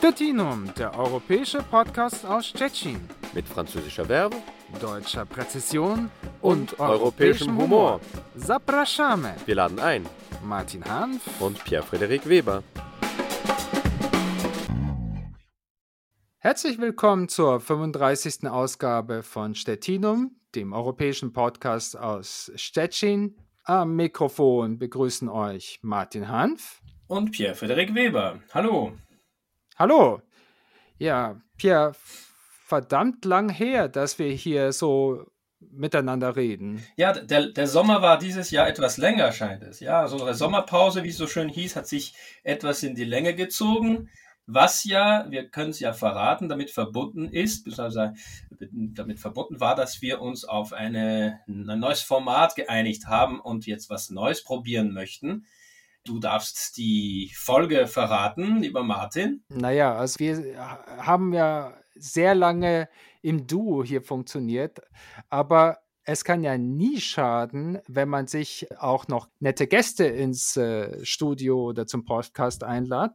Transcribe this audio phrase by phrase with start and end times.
[0.00, 2.98] Stettinum, der europäische Podcast aus Stettin.
[3.34, 4.34] Mit französischer Verbe,
[4.80, 6.10] deutscher Präzision
[6.40, 8.00] und, und europäischem Humor.
[8.34, 9.32] Zapraszamy.
[9.44, 10.06] Wir laden ein.
[10.42, 12.62] Martin Hanf und Pierre-Frederik Weber.
[16.38, 18.48] Herzlich willkommen zur 35.
[18.48, 23.36] Ausgabe von Stettinum, dem europäischen Podcast aus Stettin.
[23.64, 28.40] Am Mikrofon begrüßen euch Martin Hanf und Pierre-Frederik Weber.
[28.54, 28.94] Hallo.
[29.80, 30.20] Hallo.
[30.98, 31.92] Ja, Pierre,
[32.66, 35.24] verdammt lang her, dass wir hier so
[35.58, 36.84] miteinander reden.
[36.98, 39.80] Ja, der, der Sommer war dieses Jahr etwas länger, scheint es.
[39.80, 42.12] Ja, so eine Sommerpause, wie es so schön hieß, hat sich
[42.42, 44.10] etwas in die Länge gezogen,
[44.44, 47.66] was ja, wir können es ja verraten, damit verbunden ist,
[48.70, 53.88] damit verbunden war, dass wir uns auf eine, ein neues Format geeinigt haben und jetzt
[53.88, 55.46] was Neues probieren möchten.
[56.10, 59.44] Du darfst die Folge verraten, lieber Martin.
[59.48, 60.58] Naja, also wir
[60.98, 62.88] haben ja sehr lange
[63.22, 64.80] im Duo hier funktioniert,
[65.28, 71.04] aber es kann ja nie schaden, wenn man sich auch noch nette Gäste ins äh,
[71.06, 73.12] Studio oder zum Podcast einlädt.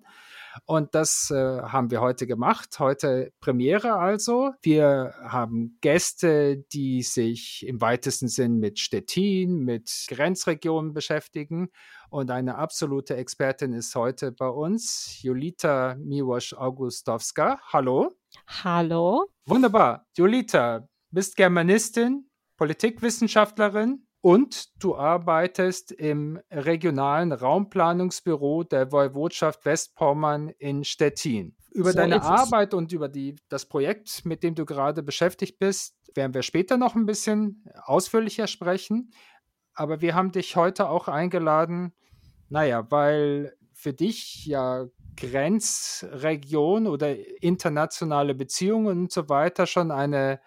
[0.66, 2.80] Und das äh, haben wir heute gemacht.
[2.80, 4.53] Heute Premiere also.
[4.61, 11.70] Wir haben Gäste, die sich im weitesten Sinn mit Stettin, mit Grenzregionen beschäftigen.
[12.09, 17.59] Und eine absolute Expertin ist heute bei uns, Julita Miłosz-Augustowska.
[17.73, 18.14] Hallo.
[18.48, 19.26] Hallo.
[19.45, 20.06] Wunderbar.
[20.17, 31.56] Julita, bist Germanistin, Politikwissenschaftlerin, und du arbeitest im regionalen Raumplanungsbüro der Woiwodschaft Westpommern in Stettin.
[31.70, 35.95] Über so deine Arbeit und über die, das Projekt, mit dem du gerade beschäftigt bist,
[36.16, 39.12] werden wir später noch ein bisschen ausführlicher sprechen.
[39.76, 41.94] Aber wir haben dich heute auch eingeladen,
[42.50, 50.42] naja, weil für dich ja Grenzregion oder internationale Beziehungen und so weiter schon eine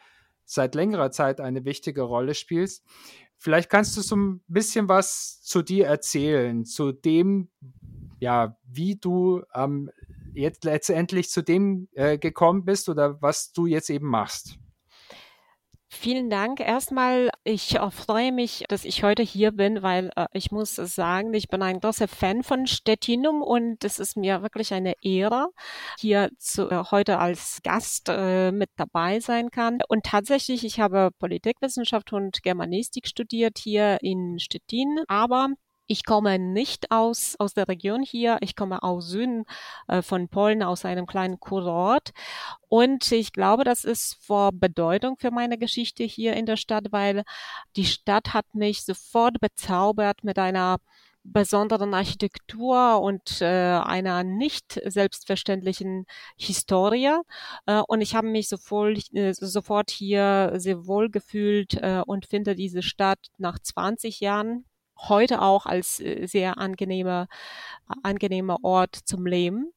[0.45, 2.85] seit längerer Zeit eine wichtige Rolle spielst.
[3.39, 7.49] Vielleicht kannst du so ein bisschen was zu dir erzählen, zu dem,
[8.19, 9.91] ja, wie du ähm,
[10.35, 14.59] jetzt letztendlich zu dem äh, gekommen bist oder was du jetzt eben machst.
[15.91, 16.61] Vielen Dank.
[16.61, 21.33] Erstmal, ich äh, freue mich, dass ich heute hier bin, weil äh, ich muss sagen,
[21.33, 25.49] ich bin ein großer Fan von Stettinum und es ist mir wirklich eine Ehre,
[25.99, 29.79] hier zu, äh, heute als Gast äh, mit dabei sein kann.
[29.89, 35.49] Und tatsächlich, ich habe Politikwissenschaft und Germanistik studiert hier in Stettin, aber
[35.89, 38.37] ich komme nicht aus, aus der Region hier.
[38.43, 39.45] Ich komme aus Süden
[39.89, 42.11] äh, von Polen, aus einem kleinen Kurort.
[42.69, 47.25] Und ich glaube, das ist vor Bedeutung für meine Geschichte hier in der Stadt, weil
[47.77, 50.77] die Stadt hat mich sofort bezaubert mit einer
[51.25, 56.07] besonderen Architektur und äh, einer nicht selbstverständlichen
[56.37, 57.15] Historie.
[57.67, 62.55] Äh, und ich habe mich sofort, äh, sofort hier sehr wohl gefühlt äh, und finde
[62.55, 64.65] diese Stadt nach 20 Jahren
[64.99, 67.29] heute auch als äh, sehr angenehmer,
[68.03, 69.73] angenehmer Ort zum Leben.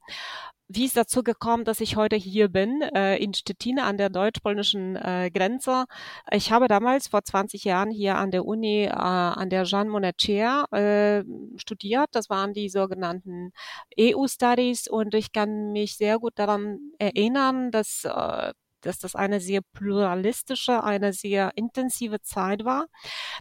[0.74, 4.96] Wie ist dazu gekommen, dass ich heute hier bin, äh, in Stettin an der deutsch-polnischen
[4.96, 5.84] äh, Grenze?
[6.31, 10.18] Ich habe damals vor 20 Jahren hier an der Uni, äh, an der Jean Monnet
[10.18, 11.26] Chair äh,
[11.58, 12.08] studiert.
[12.14, 13.52] Das waren die sogenannten
[14.00, 18.54] EU-Studies und ich kann mich sehr gut daran erinnern, dass äh,
[18.86, 22.88] dass das eine sehr pluralistische, eine sehr intensive Zeit war.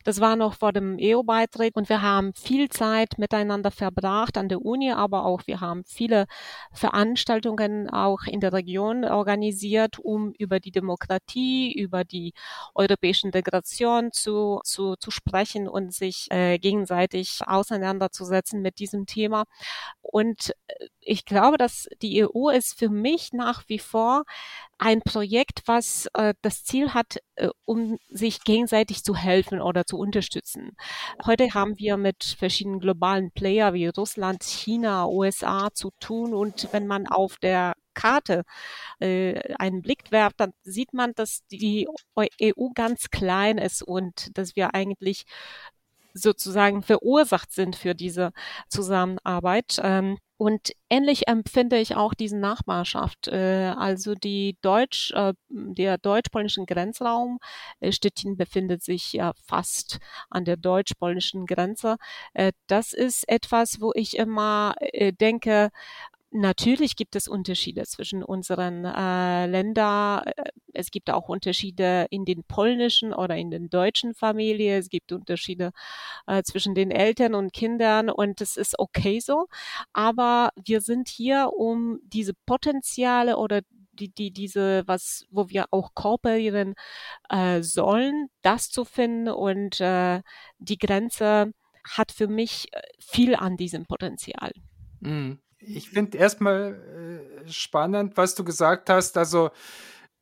[0.05, 4.63] Das war noch vor dem EU-Beitritt und wir haben viel Zeit miteinander verbracht an der
[4.63, 6.27] Uni, aber auch wir haben viele
[6.73, 12.33] Veranstaltungen auch in der Region organisiert, um über die Demokratie, über die
[12.75, 19.45] europäische Integration zu, zu, zu sprechen und sich äh, gegenseitig auseinanderzusetzen mit diesem Thema.
[20.03, 24.25] Und äh, ich glaube, dass die EU ist für mich nach wie vor
[24.81, 29.99] ein Projekt, was äh, das Ziel hat, äh, um sich gegenseitig zu helfen oder zu
[29.99, 30.75] unterstützen.
[31.27, 36.87] Heute haben wir mit verschiedenen globalen Player wie Russland, China, USA zu tun und wenn
[36.87, 38.45] man auf der Karte
[39.01, 41.87] äh, einen Blick werft, dann sieht man, dass die
[42.19, 45.25] EU ganz klein ist und dass wir eigentlich
[46.15, 48.33] sozusagen verursacht sind für diese
[48.69, 49.79] Zusammenarbeit.
[49.83, 53.29] Ähm, und ähnlich empfinde ich auch diese Nachbarschaft.
[53.29, 57.41] Äh, also die Deutsch, äh, der deutsch-polnischen Grenzraum
[57.81, 59.99] äh, Stettin befindet sich ja fast
[60.31, 61.97] an der deutsch-polnischen Grenze.
[62.69, 64.75] Das ist etwas, wo ich immer
[65.21, 65.71] denke,
[66.33, 70.23] Natürlich gibt es Unterschiede zwischen unseren äh, Ländern.
[70.73, 74.79] Es gibt auch Unterschiede in den polnischen oder in den deutschen Familien.
[74.79, 75.73] Es gibt Unterschiede
[76.29, 79.49] äh, zwischen den Eltern und Kindern und es ist okay so.
[79.93, 83.63] Aber wir sind hier, um diese Potenziale oder
[83.93, 86.75] die, die, diese, was, wo wir auch kooperieren
[87.29, 90.23] äh, sollen, das zu finden und äh,
[90.59, 91.53] die Grenze
[91.85, 94.53] hat für mich äh, viel an diesem Potenzial.
[95.01, 95.41] Mhm.
[95.61, 99.17] Ich finde erstmal äh, spannend, was du gesagt hast.
[99.17, 99.51] Also,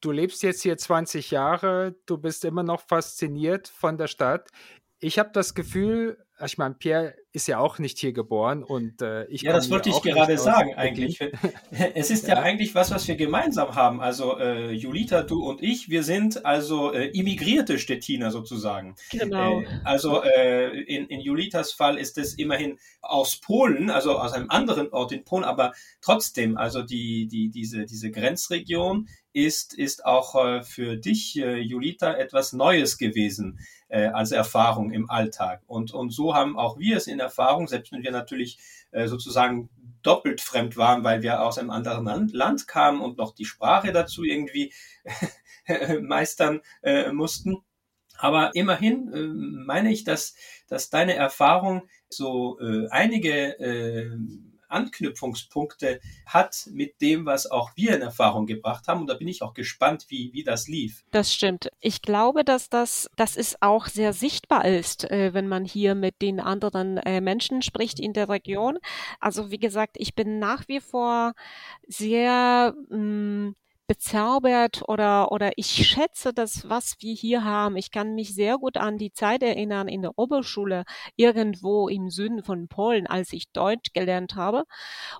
[0.01, 4.49] du lebst jetzt hier 20 Jahre, du bist immer noch fasziniert von der Stadt.
[4.99, 9.27] Ich habe das Gefühl, ich meine, Pierre ist ja auch nicht hier geboren und äh,
[9.27, 9.43] ich.
[9.43, 11.21] Ja, das wollte ich gerade sagen eigentlich.
[11.95, 12.37] es ist ja.
[12.37, 12.43] ja.
[12.43, 14.01] eigentlich was, was wir gemeinsam haben.
[14.01, 18.97] Also äh, Julita, du und ich, wir sind also äh, immigrierte Stettiner sozusagen.
[19.11, 19.61] Genau.
[19.61, 24.51] Äh, also äh, in, in Julitas Fall ist es immerhin aus Polen, also aus einem
[24.51, 29.09] anderen Ort in Polen, aber trotzdem, also die, die, diese, diese Grenzregion
[29.45, 33.59] ist, ist auch äh, für dich, Julita, etwas Neues gewesen
[33.91, 35.63] als Erfahrung im Alltag.
[35.67, 38.59] Und, und so haben auch wir es in Erfahrung, selbst wenn wir natürlich
[38.91, 39.69] äh, sozusagen
[40.03, 44.25] doppelt fremd waren, weil wir aus einem anderen Land kamen und noch die Sprache dazu
[44.25, 44.73] irgendwie
[46.01, 47.59] meistern äh, mussten.
[48.17, 49.27] Aber immerhin äh,
[49.67, 50.35] meine ich, dass,
[50.69, 54.17] dass deine Erfahrung so äh, einige äh,
[54.69, 59.01] Anknüpfungspunkte hat mit dem, was auch wir in Erfahrung gebracht haben.
[59.01, 61.05] Und da bin ich auch gespannt, wie, wie das lief.
[61.11, 61.71] Das stimmt.
[61.81, 66.23] Ich glaube, dass das, dass es auch sehr sichtbar ist, äh, wenn man hier mit
[66.23, 68.79] den anderen äh, Menschen spricht in der Region.
[69.21, 71.35] Also wie gesagt, ich bin nach wie vor
[71.87, 73.57] sehr mh, mm,
[73.89, 77.77] bezaubert oder, oder ich schätze das, was wir hier haben.
[77.79, 80.85] Ich kann mich sehr gut an die Zeit erinnern in der Oberschule
[81.17, 84.65] irgendwo im Süden von Polen, als ich Deutsch gelernt habe.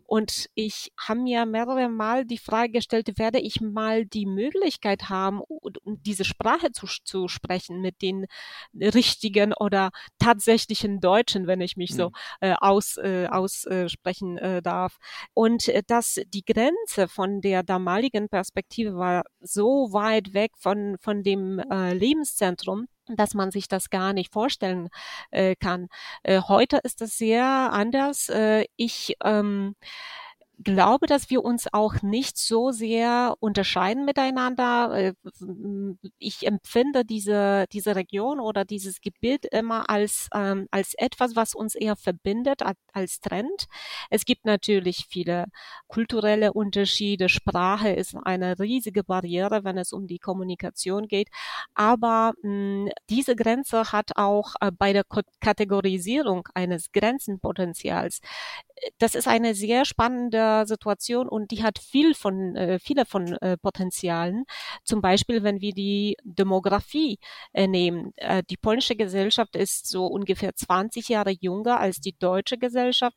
[0.05, 5.41] Und ich habe mir mehrere Mal die Frage gestellt, werde ich mal die Möglichkeit haben,
[5.85, 8.27] diese Sprache zu, zu sprechen mit den
[8.75, 11.97] richtigen oder tatsächlichen Deutschen, wenn ich mich mhm.
[11.97, 12.13] so
[12.43, 14.99] äh, aus, äh, aussprechen äh, darf.
[15.33, 20.97] Und äh, dass die Grenze von der damaligen Perspektive Perspektive war so weit weg von,
[21.01, 24.89] von dem äh, Lebenszentrum, dass man sich das gar nicht vorstellen
[25.31, 25.87] äh, kann.
[26.25, 28.29] Äh, heute ist es sehr anders.
[28.29, 29.77] Äh, ich ähm,
[30.65, 34.93] glaube, dass wir uns auch nicht so sehr unterscheiden miteinander.
[34.95, 35.13] Äh,
[36.19, 41.75] ich empfinde diese, diese Region oder dieses Gebiet immer als, ähm, als etwas, was uns
[41.75, 42.63] eher verbindet
[42.93, 43.67] als Trend.
[44.11, 45.47] Es gibt natürlich viele
[45.87, 47.29] kulturelle Unterschiede.
[47.29, 51.29] Sprache ist eine riesige Barriere, wenn es um die Kommunikation geht.
[51.75, 55.05] Aber mh, diese Grenze hat auch äh, bei der
[55.41, 58.21] Kategorisierung eines Grenzenpotenzials
[58.99, 63.57] das ist eine sehr spannende Situation und die hat viel von, äh, viele von äh,
[63.57, 64.45] Potenzialen.
[64.85, 67.19] Zum Beispiel, wenn wir die Demografie
[67.53, 68.13] äh, nehmen.
[68.17, 73.17] Äh, die polnische Gesellschaft ist so ungefähr 20 Jahre jünger als die deutsche Gesellschaft.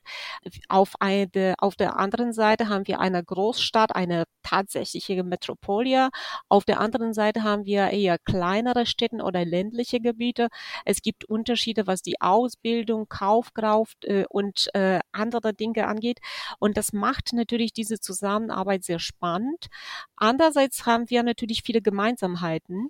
[0.70, 6.10] Auf, eine, auf der anderen Seite haben wir eine Großstadt, eine tatsächliche Metropole.
[6.50, 10.48] Auf der anderen Seite haben wir eher kleinere Städte oder ländliche Gebiete.
[10.86, 16.20] Es gibt Unterschiede, was die Ausbildung, Kaufkraft äh, und äh, andere andere Dinge angeht.
[16.60, 19.68] Und das macht natürlich diese Zusammenarbeit sehr spannend.
[20.16, 22.90] Andererseits haben wir natürlich viele Gemeinsamkeiten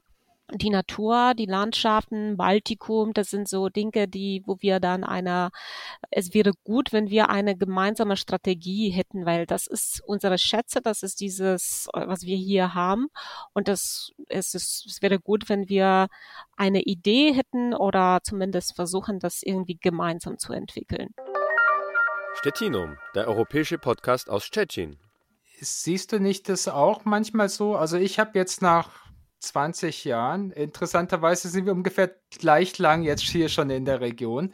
[0.53, 5.51] die Natur, die Landschaften, Baltikum, das sind so Dinge, die, wo wir dann einer,
[6.09, 11.03] es wäre gut, wenn wir eine gemeinsame Strategie hätten, weil das ist unsere Schätze, das
[11.03, 13.07] ist dieses, was wir hier haben.
[13.53, 16.07] Und das, es ist, es wäre gut, wenn wir
[16.57, 21.13] eine Idee hätten oder zumindest versuchen, das irgendwie gemeinsam zu entwickeln.
[22.33, 24.97] Stettinum, der europäische Podcast aus Stettin.
[25.59, 27.75] Siehst du nicht das auch manchmal so?
[27.75, 28.89] Also ich habe jetzt nach
[29.39, 34.53] 20 Jahren, interessanterweise sind wir ungefähr gleich lang jetzt hier schon in der Region.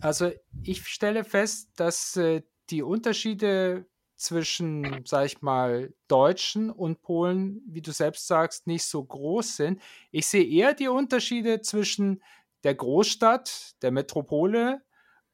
[0.00, 3.86] Also ich stelle fest, dass äh, die Unterschiede
[4.16, 9.80] zwischen, sag ich mal, Deutschen und Polen, wie du selbst sagst, nicht so groß sind.
[10.10, 12.22] Ich sehe eher die Unterschiede zwischen
[12.64, 14.82] der Großstadt, der Metropole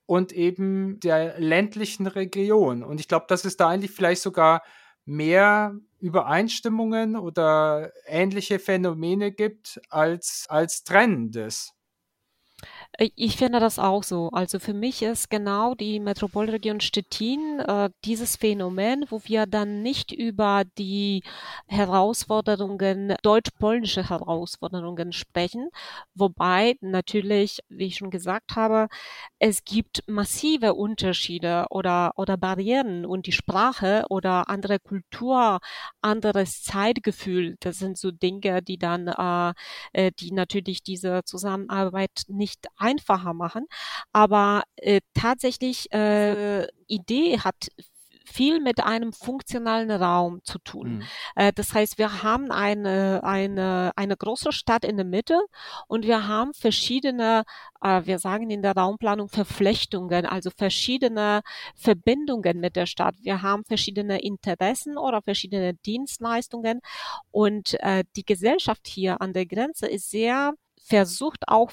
[0.06, 2.82] und eben der ländlichen Region.
[2.82, 4.62] Und ich glaube, dass es da eigentlich vielleicht sogar
[5.04, 11.75] mehr Übereinstimmungen oder ähnliche Phänomene gibt als, als Trennendes.
[12.98, 14.30] Äh, ich finde das auch so.
[14.30, 20.12] Also für mich ist genau die Metropolregion Stettin äh, dieses Phänomen, wo wir dann nicht
[20.12, 21.22] über die
[21.66, 25.68] Herausforderungen, deutsch-polnische Herausforderungen sprechen,
[26.14, 28.88] wobei natürlich, wie ich schon gesagt habe,
[29.38, 35.60] es gibt massive Unterschiede oder, oder Barrieren und die Sprache oder andere Kultur,
[36.00, 39.52] anderes Zeitgefühl, das sind so Dinge, die dann, äh,
[39.92, 43.66] äh die natürlich diese Zusammenarbeit nicht einfacher machen.
[44.12, 47.68] Aber äh, tatsächlich, äh, Idee hat
[48.26, 50.96] viel mit einem funktionalen Raum zu tun.
[50.96, 51.02] Mhm.
[51.36, 55.40] Äh, das heißt, wir haben eine, eine, eine große Stadt in der Mitte
[55.86, 57.44] und wir haben verschiedene,
[57.80, 61.42] äh, wir sagen in der Raumplanung Verflechtungen, also verschiedene
[61.76, 63.14] Verbindungen mit der Stadt.
[63.22, 66.80] Wir haben verschiedene Interessen oder verschiedene Dienstleistungen
[67.30, 71.70] und äh, die Gesellschaft hier an der Grenze ist sehr versucht auch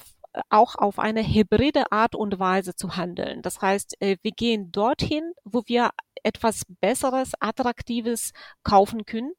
[0.48, 3.42] auch auf eine hybride Art und Weise zu handeln.
[3.42, 5.90] Das heißt, äh, wir gehen dorthin, wo wir
[6.22, 9.32] etwas Besseres, Attraktives kaufen können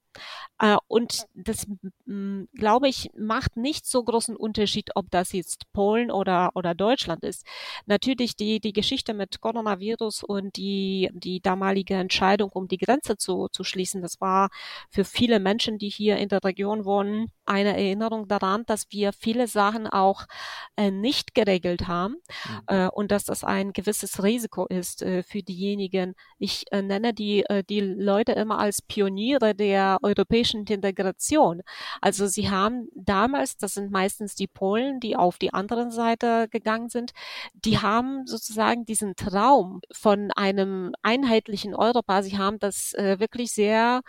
[0.88, 1.68] und das,
[2.54, 7.46] glaube ich, macht nicht so großen Unterschied, ob das jetzt Polen oder, oder Deutschland ist.
[7.86, 13.50] Natürlich die, die Geschichte mit Coronavirus und die, die damalige Entscheidung, um die Grenze zu,
[13.52, 14.50] zu schließen, das war
[14.90, 19.48] für viele Menschen, die hier in der Region wohnen, eine Erinnerung daran, dass wir viele
[19.48, 20.26] Sachen auch
[20.78, 22.62] äh, nicht geregelt haben mhm.
[22.68, 26.16] äh, und dass das ein gewisses Risiko ist äh, für diejenigen.
[26.40, 31.62] Ich äh, nenne die, äh, die Leute immer als Pioniere der europäischen Integration.
[32.02, 36.90] Also sie haben damals, das sind meistens die Polen, die auf die andere Seite gegangen
[36.90, 37.12] sind,
[37.54, 44.02] die haben sozusagen diesen Traum von einem einheitlichen Europa, sie haben das äh, wirklich sehr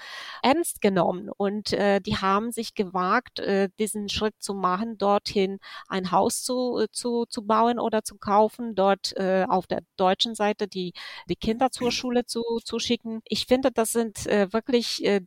[0.43, 6.11] ernst genommen und äh, die haben sich gewagt, äh, diesen Schritt zu machen, dorthin ein
[6.11, 10.93] Haus zu, zu, zu bauen oder zu kaufen, dort äh, auf der deutschen Seite die,
[11.29, 13.21] die Kinder zur Schule zu, zu schicken.
[13.25, 15.21] Ich finde, das sind äh, wirklich äh,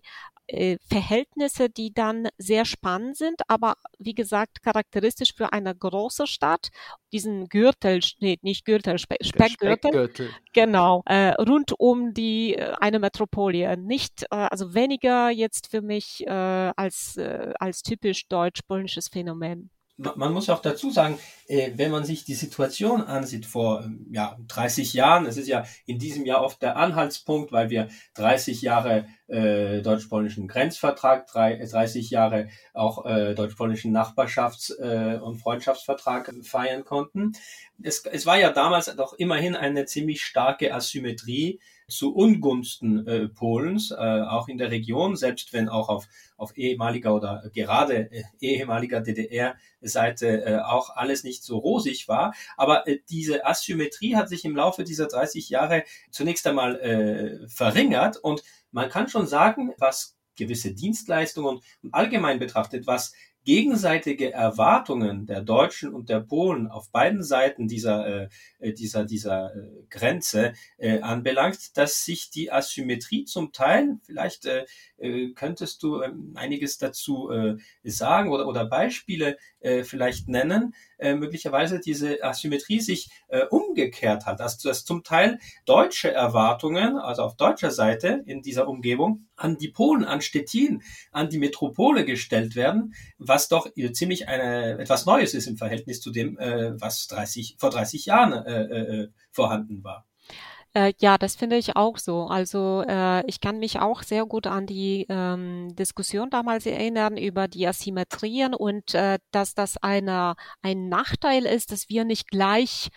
[0.00, 0.02] die
[0.46, 6.70] äh, Verhältnisse, die dann sehr spannend sind, aber wie gesagt charakteristisch für eine große Stadt,
[7.12, 12.98] diesen Gürtel, nee, nicht Gürtel, Spe Speckgürtel, Speckgürtel, genau, äh, rund um die äh, eine
[12.98, 13.76] Metropolie.
[13.76, 17.18] Nicht, äh, also weniger jetzt für mich äh, als
[17.58, 19.70] als typisch deutsch-polnisches Phänomen
[20.16, 24.38] man muss auch dazu sagen, äh, wenn man sich die Situation ansieht vor ähm, ja,
[24.48, 29.06] 30 Jahren, es ist ja in diesem Jahr oft der Anhaltspunkt, weil wir 30 Jahre
[29.26, 37.32] äh, deutsch-polnischen Grenzvertrag, 30 Jahre auch äh, deutsch-polnischen Nachbarschafts- äh, und Freundschaftsvertrag feiern konnten.
[37.82, 43.90] Es, es war ja damals doch immerhin eine ziemlich starke Asymmetrie zu Ungunsten äh, Polens,
[43.90, 49.00] äh, auch in der Region, selbst wenn auch auf, auf ehemaliger oder gerade äh, ehemaliger
[49.00, 52.34] DDR-Seite äh, auch alles nicht so rosig war.
[52.56, 58.16] Aber äh, diese Asymmetrie hat sich im Laufe dieser 30 Jahre zunächst einmal äh, verringert
[58.16, 58.42] und
[58.72, 63.12] man kann schon sagen, was gewisse Dienstleistungen und allgemein betrachtet, was
[63.44, 68.28] gegenseitige Erwartungen der Deutschen und der Polen auf beiden Seiten dieser, äh,
[68.58, 74.66] äh, dieser, dieser äh, Grenze äh, anbelangt, dass sich die Asymmetrie zum Teil, vielleicht äh,
[74.98, 81.14] äh, könntest du ähm, einiges dazu äh, sagen oder, oder Beispiele äh, vielleicht nennen, äh,
[81.14, 87.36] möglicherweise diese Asymmetrie sich äh, umgekehrt hat, dass, dass zum Teil deutsche Erwartungen, also auf
[87.36, 92.94] deutscher Seite in dieser Umgebung, an die Polen, an Stettin, an die Metropole gestellt werden,
[93.18, 97.70] was doch ziemlich eine, etwas Neues ist im Verhältnis zu dem, äh, was 30, vor
[97.70, 100.09] 30 Jahren äh, äh, vorhanden war.
[100.72, 102.26] Äh, ja, das finde ich auch so.
[102.26, 107.48] Also äh, ich kann mich auch sehr gut an die ähm, Diskussion damals erinnern über
[107.48, 112.90] die Asymmetrien und äh, dass das eine, ein Nachteil ist, dass wir nicht gleich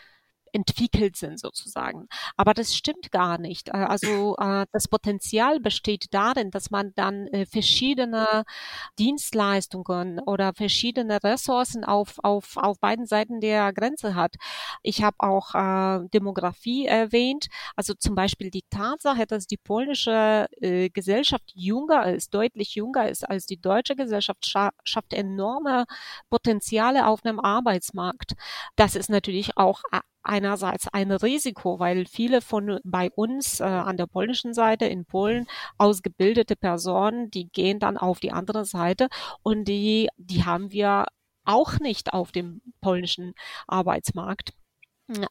[0.53, 2.07] entwickelt sind sozusagen.
[2.37, 3.69] Aber das stimmt gar nicht.
[3.69, 8.43] Äh, also äh, das Potenzial besteht darin, dass man dann äh, verschiedene
[8.99, 14.35] Dienstleistungen oder verschiedene Ressourcen auf, auf, auf beiden Seiten der Grenze hat.
[14.83, 17.47] Ich habe auch äh, Demografie erwähnt.
[17.75, 23.27] Also zum Beispiel die Tatsache, dass die polnische äh, Gesellschaft jünger ist, deutlich jünger ist
[23.27, 25.85] als die deutsche Gesellschaft, scha schafft enorme
[26.29, 28.33] Potenziale auf einem Arbeitsmarkt.
[28.75, 29.81] Das ist natürlich auch
[30.23, 35.47] einerseits ein Risiko, weil viele von bei uns äh, an der polnischen Seite in Polen
[35.77, 39.09] ausgebildete Personen, die gehen dann auf die andere Seite
[39.43, 41.05] und die, die haben wir
[41.45, 43.33] auch nicht auf dem polnischen
[43.67, 44.53] Arbeitsmarkt.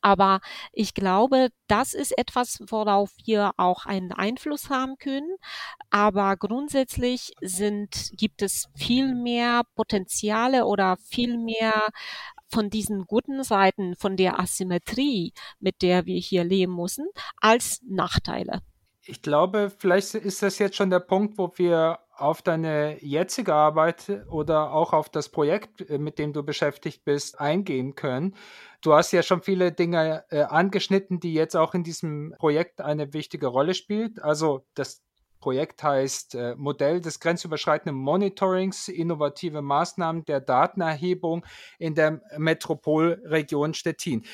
[0.02, 0.40] Aber
[0.72, 5.36] ich glaube, das ist etwas, worauf wir auch einen Einfluss haben können.
[5.90, 11.88] Aber grundsätzlich sind, gibt es viel mehr Potenziale oder viel mehr
[12.52, 17.06] von diesen guten Seiten, von der Asymmetrie, mit der wir hier leben müssen,
[17.40, 18.60] als Nachteile.
[19.04, 24.22] Ich glaube, vielleicht ist das jetzt schon der Punkt, wo wir auf deine jetzige Arbeit
[24.30, 28.36] oder auch auf das Projekt, äh, mit dem du beschäftigt bist, eingehen können.
[28.80, 33.12] Du hast ja schon viele Dinge äh, angeschnitten, die jetzt auch in diesem Projekt eine
[33.12, 34.22] wichtige Rolle spielt.
[34.22, 35.02] Also das
[35.42, 41.44] Projekt heißt äh, Modell des grenzüberschreitenden Monitorings, innovative Maßnahmen der Datenerhebung
[41.78, 44.24] in der Metropolregion Stettin.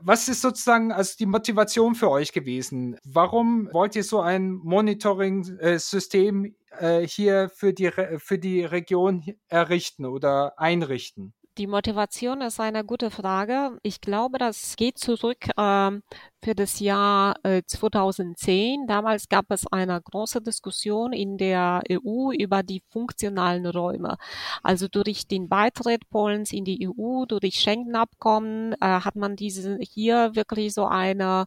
[0.00, 2.98] Was ist sozusagen also die Motivation für euch gewesen?
[3.04, 10.58] Warum wollt ihr so ein Monitoring-System äh, hier für die, für die Region errichten oder
[10.58, 11.32] einrichten?
[11.58, 13.78] Die Motivation ist eine gute Frage.
[13.82, 16.04] Ich glaube, das geht zurück ähm,
[16.40, 18.86] für das Jahr äh, 2010.
[18.86, 24.18] Damals gab es eine große Diskussion in der EU über die funktionalen Räume.
[24.62, 30.36] Also durch den Beitritt Polens in die EU, durch Schengen-Abkommen äh, hat man diese hier
[30.36, 31.46] wirklich so eine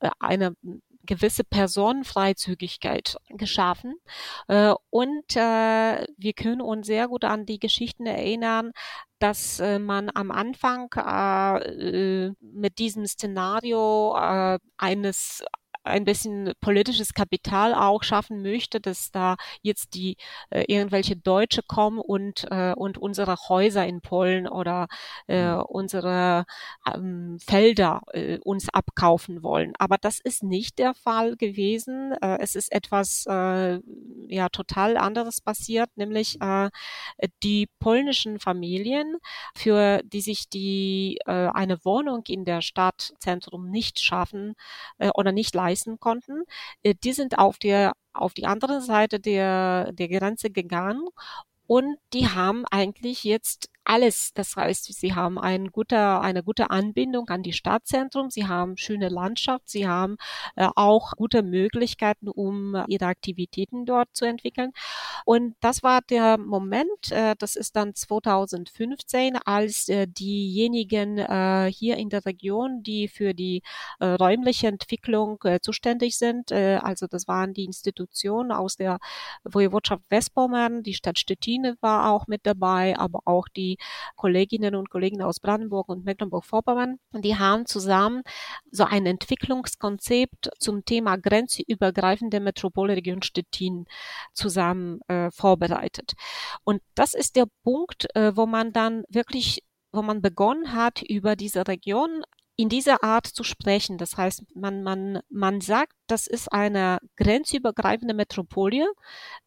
[0.00, 0.56] äh, eine
[1.04, 3.94] gewisse Personenfreizügigkeit geschaffen.
[4.48, 8.72] Äh, und äh, wir können uns sehr gut an die Geschichten erinnern,
[9.18, 15.42] dass äh, man am Anfang äh, mit diesem Szenario äh, eines
[15.84, 20.16] ein bisschen politisches Kapital auch schaffen möchte, dass da jetzt die
[20.50, 24.88] äh, irgendwelche Deutsche kommen und äh, und unsere Häuser in Polen oder
[25.28, 25.62] äh, mhm.
[25.68, 26.46] unsere
[26.92, 29.74] ähm, Felder äh, uns abkaufen wollen.
[29.78, 32.12] Aber das ist nicht der Fall gewesen.
[32.20, 33.80] Äh, es ist etwas äh,
[34.28, 36.70] ja total anderes passiert, nämlich äh,
[37.42, 39.18] die polnischen Familien,
[39.54, 44.54] für die sich die äh, eine Wohnung in der Stadtzentrum nicht schaffen
[44.98, 46.44] äh, oder nicht leisten leisten konnten.
[46.82, 51.08] Äh, die sind auf der auf die andere Seite der, der Grenze gegangen
[51.66, 54.32] und die haben eigentlich jetzt alles.
[54.34, 59.08] Das heißt, sie haben ein guter, eine gute Anbindung an die Stadtzentrum, sie haben schöne
[59.08, 60.16] Landschaft, sie haben
[60.56, 64.72] äh, auch gute Möglichkeiten, um äh, ihre Aktivitäten dort zu entwickeln.
[65.24, 71.96] Und das war der Moment, äh, das ist dann 2015, als äh, diejenigen äh, hier
[71.96, 73.62] in der Region, die für die
[74.00, 78.98] räumliche Entwicklung zuständig sind, also das waren die Institutionen aus der
[79.44, 83.73] Woiwodschaft Westpommern, die Stadt Stettin war auch mit dabei, aber auch die
[84.16, 86.98] Kolleginnen und Kollegen aus Brandenburg und Mecklenburg-Vorpommern.
[87.12, 88.22] Die haben zusammen
[88.70, 93.86] so ein Entwicklungskonzept zum Thema grenzübergreifende Metropolregion Stettin
[94.32, 96.12] zusammen äh, vorbereitet.
[96.64, 99.62] Und das ist der Punkt, äh, wo man dann wirklich
[99.94, 102.24] wo man begonnen hat, über diese Region
[102.56, 103.98] in dieser Art zu sprechen.
[103.98, 108.86] Das heißt, man, man, man sagt, das ist eine grenzübergreifende Metropole.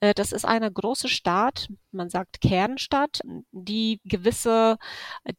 [0.01, 4.77] Äh, das ist eine große Stadt, man sagt Kernstadt, die gewisse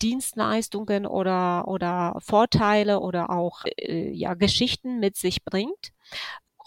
[0.00, 5.92] Dienstleistungen oder, oder Vorteile oder auch äh, ja, Geschichten mit sich bringt.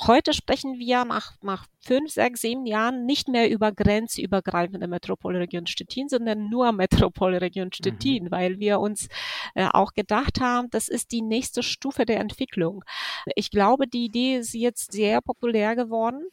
[0.08, 6.10] Heute sprechen wir nach, nach fünf, sechs, sieben Jahren nicht mehr über grenzübergreifende Metropolregion Stettin,
[6.10, 6.72] sondern nur
[7.12, 7.72] Metropolregion mhm.
[7.72, 8.32] Stettin, mhm.
[8.32, 9.10] weil wir uns
[9.54, 12.84] äh, auch gedacht haben, das ist die nächste Stufe der Entwicklung.
[13.36, 16.24] Ich glaube, die Idee ist jetzt sehr populär geworden.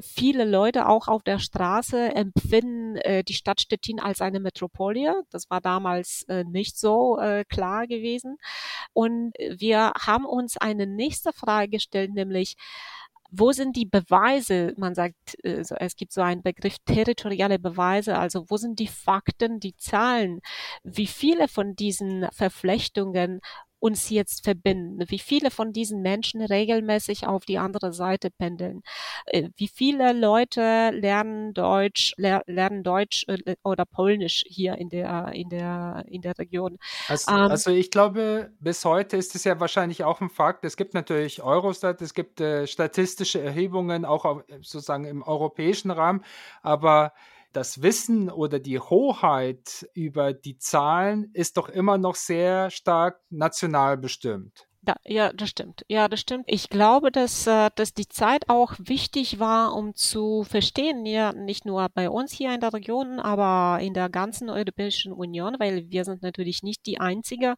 [0.00, 5.22] Viele Leute auch auf der Straße empfinden äh, die Stadt Stettin als eine Metropole.
[5.30, 8.38] Das war damals äh, nicht so äh, klar gewesen.
[8.94, 12.56] Und wir haben uns eine nächste Frage gestellt, nämlich
[13.30, 14.74] wo sind die Beweise?
[14.76, 19.60] Man sagt, äh, es gibt so einen Begriff territoriale Beweise, also wo sind die Fakten,
[19.60, 20.40] die Zahlen?
[20.82, 23.40] Wie viele von diesen Verflechtungen
[23.80, 28.82] uns jetzt verbinden, wie viele von diesen Menschen regelmäßig auf die andere Seite pendeln,
[29.26, 35.48] äh, wie viele Leute lernen Deutsch, lernen Deutsch äh, oder Polnisch hier in der, in
[35.48, 36.78] der, in der Region.
[37.08, 40.64] Also, ähm, also ich glaube, bis heute ist es ja wahrscheinlich auch ein Fakt.
[40.64, 46.24] Es gibt natürlich Eurostat, es gibt äh, statistische Erhebungen auch auf, sozusagen im europäischen Rahmen,
[46.62, 47.12] aber
[47.52, 53.96] das Wissen oder die Hoheit über die Zahlen ist doch immer noch sehr stark national
[53.96, 54.67] bestimmt.
[54.88, 55.84] Ja, ja, das stimmt.
[55.88, 56.46] Ja, das stimmt.
[56.46, 61.66] Ich glaube, dass, äh, dass die Zeit auch wichtig war, um zu verstehen, ja, nicht
[61.66, 66.06] nur bei uns hier in der Region, aber in der ganzen Europäischen Union, weil wir
[66.06, 67.56] sind natürlich nicht die einzige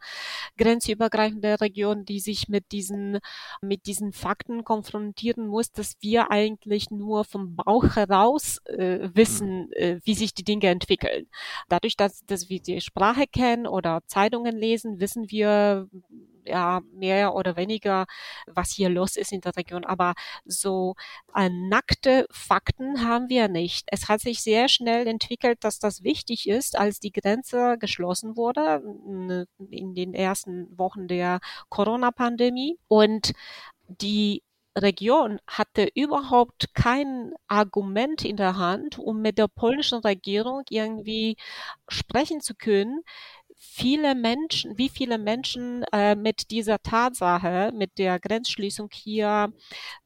[0.58, 3.20] grenzübergreifende Region, die sich mit diesen,
[3.62, 9.72] mit diesen Fakten konfrontieren muss, dass wir eigentlich nur vom Bauch heraus äh, wissen, mhm.
[9.74, 11.28] äh, wie sich die Dinge entwickeln.
[11.68, 15.88] Dadurch, dass, dass wir die Sprache kennen oder Zeitungen lesen, wissen wir,
[16.44, 18.06] ja mehr oder weniger,
[18.46, 19.84] was hier los ist in der Region.
[19.84, 20.94] Aber so
[21.34, 23.88] äh, nackte Fakten haben wir nicht.
[23.90, 28.82] Es hat sich sehr schnell entwickelt, dass das wichtig ist, als die Grenze geschlossen wurde
[29.70, 33.32] in den ersten Wochen der Corona-Pandemie und
[33.88, 34.42] die
[34.78, 41.36] Region hatte überhaupt kein Argument in der Hand, um mit der polnischen Regierung irgendwie
[41.88, 43.02] sprechen zu können,
[43.62, 49.54] viele Menschen, wie viele Menschen äh, mit dieser Tatsache, mit der Grenzschließung hier ähm,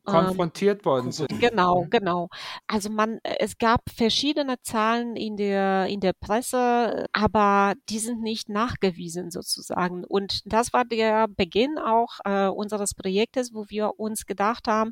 [0.05, 1.40] konfrontiert ähm, worden sind.
[1.40, 2.29] Genau, genau.
[2.67, 8.49] Also man, es gab verschiedene Zahlen in der in der Presse, aber die sind nicht
[8.49, 10.03] nachgewiesen sozusagen.
[10.03, 14.90] Und das war der Beginn auch äh, unseres Projektes, wo wir uns gedacht haben,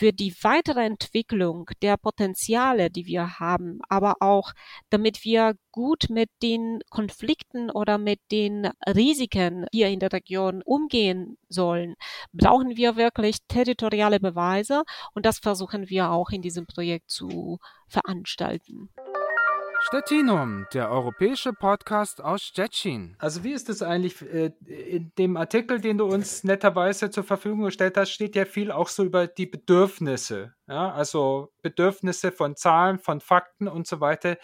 [0.00, 4.54] für die weitere Entwicklung der Potenziale, die wir haben, aber auch
[4.88, 11.36] damit wir gut mit den Konflikten oder mit den Risiken hier in der Region umgehen
[11.50, 11.96] sollen,
[12.32, 18.88] brauchen wir wirklich territoriale Beweise und das versuchen wir auch in diesem Projekt zu veranstalten.
[19.82, 23.16] Stettinum, der europäische Podcast aus Stettin.
[23.18, 27.62] Also wie ist es eigentlich, äh, in dem Artikel, den du uns netterweise zur Verfügung
[27.62, 30.52] gestellt hast, steht ja viel auch so über die Bedürfnisse.
[30.68, 30.92] Ja?
[30.92, 34.36] Also Bedürfnisse von Zahlen, von Fakten und so weiter.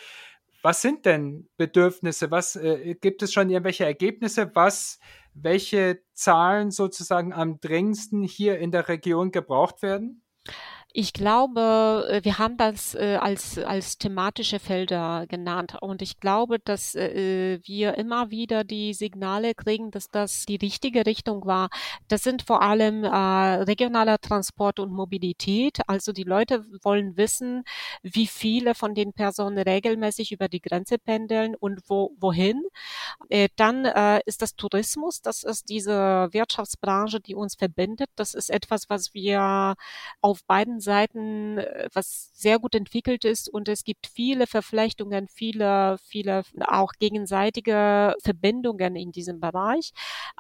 [0.63, 2.31] Was sind denn Bedürfnisse?
[2.31, 4.99] Was äh, gibt es schon irgendwelche Ergebnisse, was
[5.35, 10.23] welche Zahlen sozusagen am dringendsten hier in der Region gebraucht werden?
[10.99, 16.59] Ich glaube, äh, wir haben das äh, als, als thematische Felder genannt und ich glaube,
[16.59, 21.69] dass äh, wir immer wieder die Signale kriegen, dass das die richtige Richtung war.
[22.09, 25.81] Das sind vor allem regionaler Transport und Mobilität.
[25.87, 27.65] Also die Leute wollen wissen,
[28.03, 32.63] wie viele von den Personen regelmäßig über die Grenze pendeln und wo, wohin.
[33.57, 33.85] Dann
[34.25, 38.09] ist das Tourismus, das ist diese Wirtschaftsbranche, die uns verbindet.
[38.17, 39.75] Das ist etwas, was wir
[40.21, 45.99] auf beiden Seiten, äh, was sehr gut entwickelt ist und es gibt viele Verflechtungen, viele,
[46.03, 49.93] viele auch gegenseitige Verbindungen in diesem Bereich.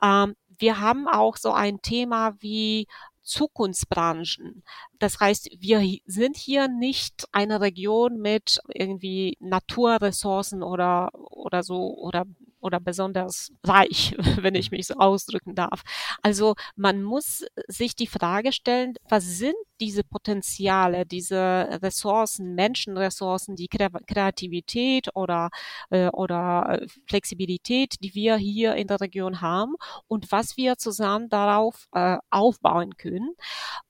[0.02, 2.87] Ähm, wir haben auch so ein Thema wie
[3.22, 4.62] Zukunftsbranchen.
[4.98, 12.24] Das heißt, wir sind hier nicht eine Region mit irgendwie Naturressourcen oder, oder so, oder
[12.66, 15.82] oder besonders reich, wenn ich mich so ausdrücken darf.
[16.20, 23.68] Also man muss sich die Frage stellen, was sind diese Potenziale, diese Ressourcen, Menschenressourcen, die
[23.68, 25.50] Kreativität oder,
[25.90, 29.74] äh, oder Flexibilität, die wir hier in der Region haben
[30.08, 33.34] und was wir zusammen darauf äh, aufbauen können.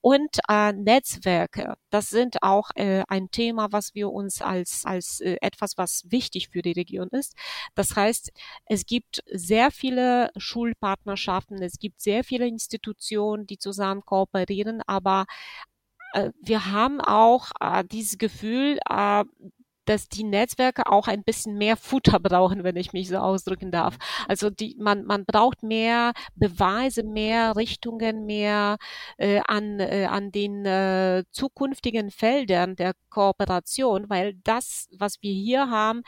[0.01, 5.37] Und äh, Netzwerke, das sind auch äh, ein Thema, was wir uns als, als äh,
[5.41, 7.35] etwas, was wichtig für die Region ist.
[7.75, 8.31] Das heißt,
[8.67, 15.76] es gibt sehr viele Schulpartnerschaften, es gibt sehr viele Institutionen, die zusammen kooperieren, aber äh,
[16.41, 19.25] wir haben auch äh, dieses Gefühl, äh,
[19.87, 23.97] dass die Netzwerke auch ein bisschen mehr Futter brauchen, wenn ich mich so ausdrücken darf.
[24.29, 28.77] Also die, man, man braucht mehr Beweise, mehr Richtungen, mehr
[29.17, 35.71] äh, an, äh, an den äh, zukünftigen Feldern der Kooperation, weil das, was wir hier
[35.71, 36.03] haben,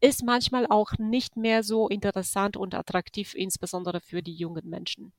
[0.00, 5.12] ist manchmal auch nicht mehr so interessant und attraktiv, insbesondere für die jungen Menschen.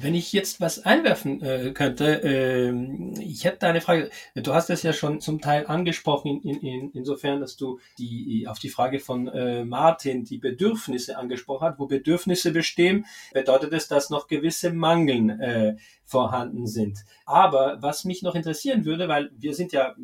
[0.00, 2.72] Wenn ich jetzt was einwerfen äh, könnte, äh,
[3.20, 4.10] ich hätte eine Frage.
[4.34, 8.60] Du hast es ja schon zum Teil angesprochen, in, in, insofern, dass du die, auf
[8.60, 11.78] die Frage von äh, Martin die Bedürfnisse angesprochen hast.
[11.80, 17.00] Wo Bedürfnisse bestehen, bedeutet es, dass noch gewisse Mangeln äh, vorhanden sind.
[17.24, 19.96] Aber was mich noch interessieren würde, weil wir sind ja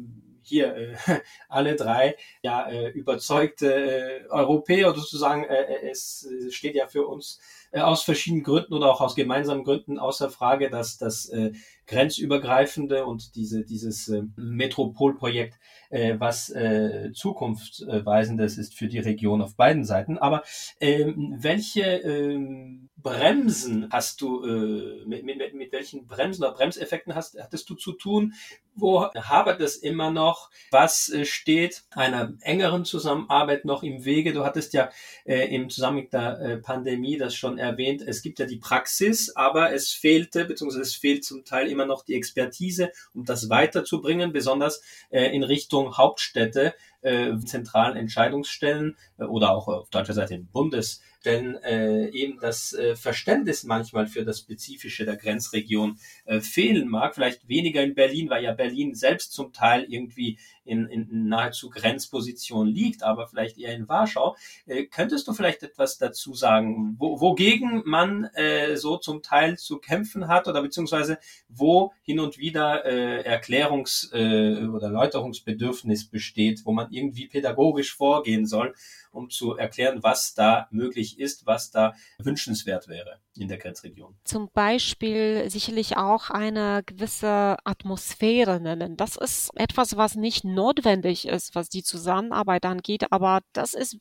[0.43, 0.97] hier äh,
[1.49, 5.45] alle drei ja äh, überzeugte äh, Europäer sozusagen.
[5.45, 7.41] Äh, äh es steht ja für uns
[7.73, 11.53] äh, aus verschiedenen Gründen oder auch aus gemeinsamen Gründen außer Frage, dass das äh,
[11.87, 15.59] grenzübergreifende und diese, dieses äh, Metropolprojekt,
[15.93, 20.19] äh, was äh, zukunftsweisendes ist für die Region auf beiden Seiten.
[20.19, 20.43] Aber
[20.81, 27.39] ähm, welche ähm, Bremsen hast du, äh, mit, mit, mit welchen Bremsen oder Bremseffekten hast,
[27.41, 28.35] hattest du zu tun?
[28.75, 30.51] Wo habert es immer noch?
[30.71, 34.33] Was äh, steht einer engeren Zusammenarbeit noch im Wege?
[34.33, 34.91] Du hattest ja
[35.25, 38.03] äh, im Zusammenhang der äh, Pandemie das schon erwähnt.
[38.03, 42.05] Es gibt ja die Praxis, aber es fehlte, beziehungsweise es fehlt zum Teil immer noch
[42.05, 49.53] die Expertise, um das weiterzubringen, besonders äh, in Richtung Hauptstädte, äh, zentralen Entscheidungsstellen äh, oder
[49.53, 54.41] auch auf deutscher Seite in Bundes denn äh, eben das äh, Verständnis manchmal für das
[54.41, 57.15] Spezifische der Grenzregion äh, fehlen mag.
[57.15, 62.69] Vielleicht weniger in Berlin, weil ja Berlin selbst zum Teil irgendwie in, in nahezu Grenzposition
[62.69, 64.37] liegt, aber vielleicht eher in Warschau.
[64.67, 69.79] Äh, könntest du vielleicht etwas dazu sagen, wo, wogegen man äh, so zum Teil zu
[69.79, 76.73] kämpfen hat oder beziehungsweise wo hin und wieder äh, Erklärungs- äh, oder Erläuterungsbedürfnis besteht, wo
[76.73, 78.75] man irgendwie pädagogisch vorgehen soll,
[79.12, 84.16] um zu erklären, was da möglich ist, was da wünschenswert wäre in der Grenzregion.
[84.25, 88.96] Zum Beispiel sicherlich auch eine gewisse Atmosphäre nennen.
[88.96, 93.98] Das ist etwas, was nicht notwendig ist, was die Zusammenarbeit angeht, aber das ist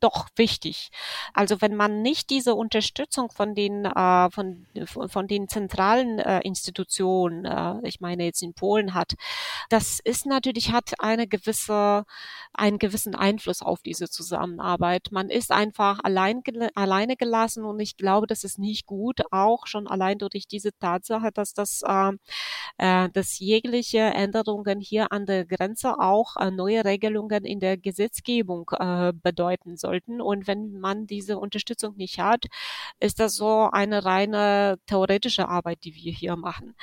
[0.00, 0.90] doch wichtig.
[1.34, 7.44] Also wenn man nicht diese Unterstützung von den äh, von, von den zentralen äh, Institutionen,
[7.44, 9.14] äh, ich meine jetzt in Polen hat,
[9.68, 12.04] das ist natürlich hat eine gewisse
[12.52, 15.08] einen gewissen Einfluss auf diese Zusammenarbeit.
[15.10, 16.42] Man ist einfach allein
[16.74, 21.30] alleine gelassen und ich glaube, das ist nicht gut, auch schon allein durch diese Tatsache,
[21.32, 22.12] dass das äh,
[22.78, 28.70] äh, dass jegliche Änderungen hier an der Grenze auch äh, neue Regelungen in der Gesetzgebung
[28.78, 30.20] äh, bedeuten soll sollten.
[30.20, 32.44] Und wenn man diese Unterstützung nicht hat,
[33.00, 36.74] ist das so eine reine theoretische Arbeit, die wir hier machen.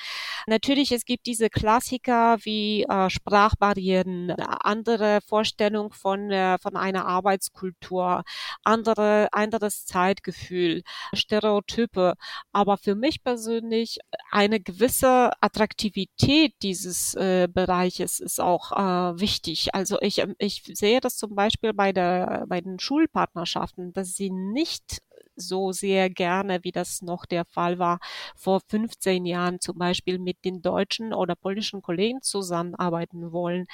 [0.48, 8.24] Natürlich, es gibt diese Klassiker wie äh, Sprachbarrieren, andere Vorstellung von, äh, von einer Arbeitskultur,
[8.64, 12.14] andere, anderes Zeitgefühl, Stereotype.
[12.52, 14.00] Aber für mich persönlich
[14.32, 19.74] eine gewisse Attraktivität dieses äh, Bereiches ist auch äh, wichtig.
[19.74, 24.30] Also ich, ich sehe das zum Beispiel bei der, bei den Schulen Schulpartnerschaften, dass sie
[24.30, 25.02] nicht
[25.36, 28.00] so sehr gerne, wie das noch der Fall war
[28.38, 33.66] vor 15 Jahren zum Beispiel mit den deutschen oder polnischen Kollegen zusammenarbeiten wollen.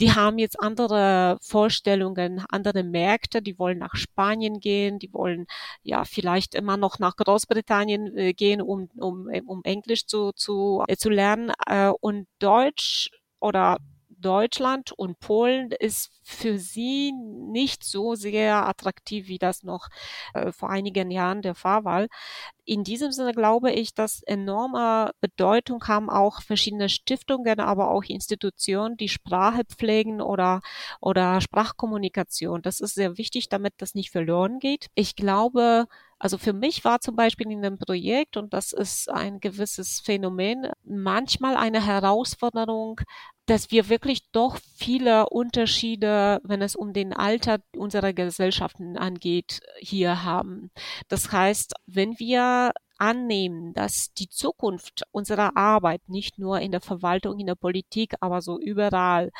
[0.00, 5.46] Die haben jetzt andere Vorstellungen, andere Märkte, die wollen nach Spanien gehen, die wollen
[5.84, 10.96] ja vielleicht immer noch nach Großbritannien äh, gehen, um, um, um Englisch zu, zu, äh,
[10.96, 13.78] zu lernen äh, und Deutsch oder
[14.24, 19.88] Deutschland und Polen ist für sie nicht so sehr attraktiv, wie das noch
[20.32, 22.06] äh, vor einigen Jahren der Fall war.
[22.64, 28.96] In diesem Sinne glaube ich, dass enorme Bedeutung haben auch verschiedene Stiftungen, aber auch Institutionen,
[28.96, 30.62] die Sprache pflegen oder,
[31.00, 32.62] oder Sprachkommunikation.
[32.62, 34.86] Das ist sehr wichtig, damit das nicht verloren geht.
[34.94, 35.86] Ich glaube,
[36.18, 40.68] also für mich war zum Beispiel in dem Projekt, und das ist ein gewisses Phänomen,
[40.84, 43.00] manchmal eine Herausforderung,
[43.46, 50.24] dass wir wirklich doch viele Unterschiede, wenn es um den Alter unserer Gesellschaften angeht, hier
[50.24, 50.70] haben.
[51.08, 57.38] Das heißt, wenn wir annehmen, dass die Zukunft unserer Arbeit nicht nur in der Verwaltung,
[57.38, 59.30] in der Politik, aber so überall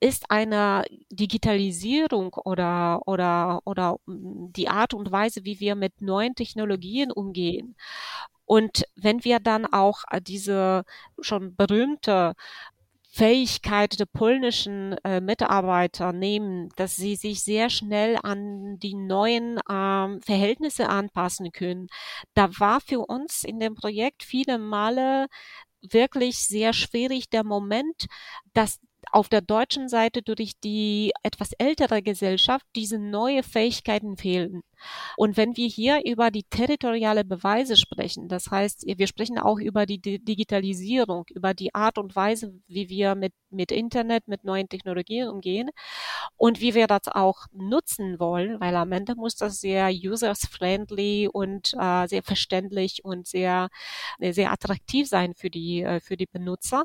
[0.00, 7.10] ist eine Digitalisierung oder, oder, oder die Art und Weise, wie wir mit neuen Technologien
[7.10, 7.76] umgehen.
[8.44, 10.84] Und wenn wir dann auch diese
[11.20, 12.34] schon berühmte
[13.16, 20.20] Fähigkeit der polnischen äh, Mitarbeiter nehmen, dass sie sich sehr schnell an die neuen ähm,
[20.20, 21.86] Verhältnisse anpassen können.
[22.34, 25.28] Da war für uns in dem Projekt viele Male
[25.80, 28.06] wirklich sehr schwierig der Moment,
[28.52, 28.80] dass
[29.12, 34.62] auf der deutschen Seite durch die etwas ältere Gesellschaft diese neue Fähigkeiten fehlen.
[35.16, 39.86] Und wenn wir hier über die territoriale Beweise sprechen, das heißt, wir sprechen auch über
[39.86, 45.28] die Digitalisierung, über die Art und Weise, wie wir mit, mit Internet, mit neuen Technologien
[45.28, 45.70] umgehen
[46.36, 51.72] und wie wir das auch nutzen wollen, weil am Ende muss das sehr user-friendly und
[51.78, 53.68] äh, sehr verständlich und sehr,
[54.20, 56.84] sehr attraktiv sein für die, äh, für die Benutzer.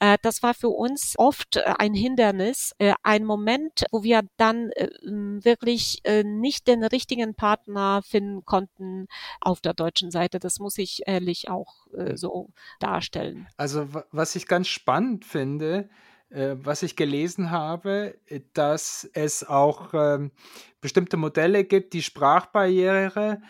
[0.00, 4.70] Äh, das war für uns oft äh, ein Hindernis, äh, ein Moment, wo wir dann
[4.72, 9.06] äh, wirklich äh, nicht den richtigen Partner finden konnten
[9.40, 10.38] auf der deutschen Seite.
[10.38, 13.46] Das muss ich ehrlich auch äh, so darstellen.
[13.56, 15.88] Also was ich ganz spannend finde,
[16.30, 20.32] äh, was ich gelesen habe, äh, dass es auch ähm,
[20.80, 23.40] bestimmte Modelle gibt, die Sprachbarriere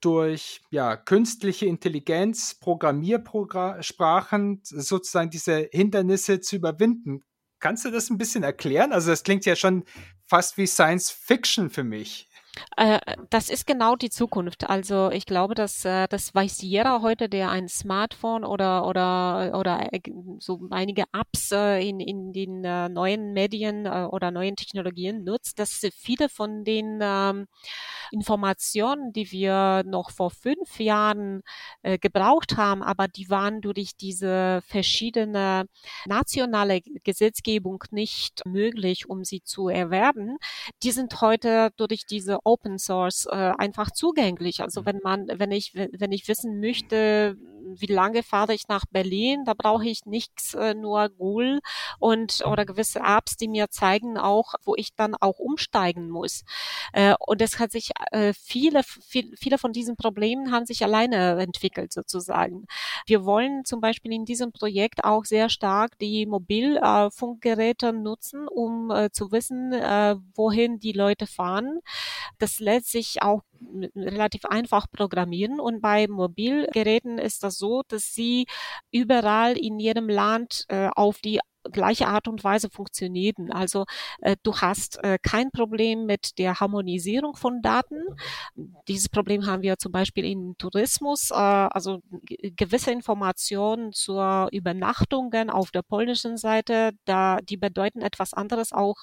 [0.00, 7.24] durch ja, künstliche Intelligenz, Programmiersprachen sozusagen diese Hindernisse zu überwinden.
[7.58, 8.92] Kannst du das ein bisschen erklären?
[8.92, 9.82] Also das klingt ja schon
[10.24, 12.27] fast wie Science Fiction für mich.
[12.76, 12.98] Äh,
[13.30, 14.68] das ist genau die Zukunft.
[14.68, 19.92] Also ich glaube, dass äh, das weiß jeder heute, der ein Smartphone oder oder oder
[19.92, 20.00] äh,
[20.38, 22.60] so einige Apps in in den
[22.92, 27.46] neuen Medien oder neuen Technologien nutzt, dass viele von den ähm,
[28.10, 31.42] Informationen, die wir noch vor fünf Jahren
[31.82, 35.66] gebraucht haben, aber die waren durch diese verschiedene
[36.06, 40.38] nationale Gesetzgebung nicht möglich, um sie zu erwerben,
[40.82, 44.62] die sind heute durch diese Open Source äh, einfach zugänglich.
[44.62, 44.86] Also mhm.
[44.86, 47.36] wenn man, wenn ich, wenn ich wissen möchte,
[47.76, 51.60] wie lange fahre ich nach Berlin, da brauche ich nichts, äh, nur Google
[51.98, 56.44] und oder gewisse Apps, die mir zeigen auch, wo ich dann auch umsteigen muss.
[56.92, 61.40] Äh, und es hat sich äh, viele, viel, viele von diesen Problemen haben sich alleine
[61.40, 62.66] entwickelt sozusagen.
[63.06, 69.10] Wir wollen zum Beispiel in diesem Projekt auch sehr stark die Mobilfunkgeräte nutzen, um äh,
[69.10, 71.80] zu wissen, äh, wohin die Leute fahren.
[72.38, 73.42] Das lässt sich auch
[73.96, 75.60] relativ einfach programmieren.
[75.60, 78.46] Und bei Mobilgeräten ist das so, dass sie
[78.90, 81.40] überall in jedem Land äh, auf die
[81.72, 83.52] gleiche Art und Weise funktionieren.
[83.52, 83.84] Also
[84.20, 88.00] äh, du hast äh, kein Problem mit der Harmonisierung von Daten.
[88.88, 91.30] Dieses Problem haben wir zum Beispiel im Tourismus.
[91.30, 92.00] Äh, also
[92.56, 98.96] gewisse Informationen zur Übernachtungen auf der polnischen Seite, da die bedeuten etwas anderes auch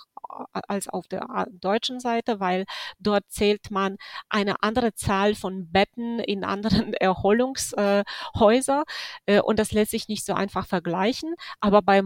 [0.54, 2.65] äh, als auf der äh, deutschen Seite, weil
[2.99, 3.97] dort zählt man
[4.30, 8.84] eine andere Zahl von Betten in anderen Erholungshäuser
[9.25, 11.36] äh, und das lässt sich nicht so einfach vergleichen.
[11.60, 12.01] Aber bei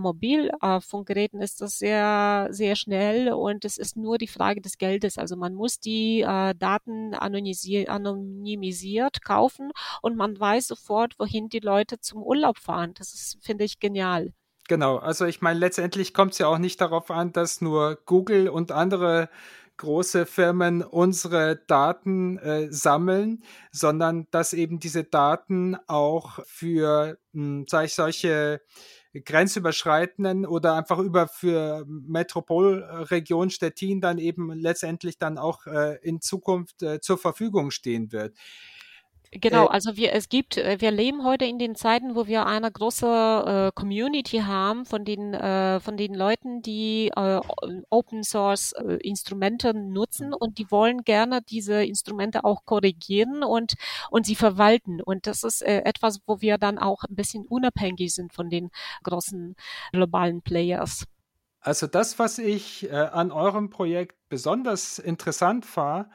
[0.61, 5.17] Mobilfunkgeräten ist das sehr, sehr schnell und es ist nur die Frage des Geldes.
[5.17, 12.23] Also man muss die Daten anonymisiert kaufen und man weiß sofort, wohin die Leute zum
[12.23, 12.93] Urlaub fahren.
[12.97, 14.33] Das finde ich, genial.
[14.67, 18.49] Genau, also ich meine, letztendlich kommt es ja auch nicht darauf an, dass nur Google
[18.49, 19.29] und andere
[19.77, 27.87] große Firmen unsere Daten äh, sammeln, sondern dass eben diese Daten auch für, hm, sage
[27.87, 28.61] ich, solche
[29.23, 36.83] grenzüberschreitenden oder einfach über für Metropolregion Stettin dann eben letztendlich dann auch äh, in Zukunft
[36.83, 38.35] äh, zur Verfügung stehen wird.
[39.31, 42.47] Genau, äh, also wir, es gibt, äh, wir leben heute in den Zeiten, wo wir
[42.47, 43.05] eine große
[43.67, 47.39] äh, Community haben von den, äh, von den Leuten, die äh,
[47.89, 53.73] Open Source äh, Instrumente nutzen und die wollen gerne diese Instrumente auch korrigieren und,
[54.09, 54.99] und sie verwalten.
[55.01, 58.71] Und das ist etwas, wo wir dann auch ein bisschen unabhängig sind von den
[59.03, 59.55] großen
[59.91, 61.05] globalen Players.
[61.59, 66.09] Also das, was ich an eurem Projekt besonders interessant war,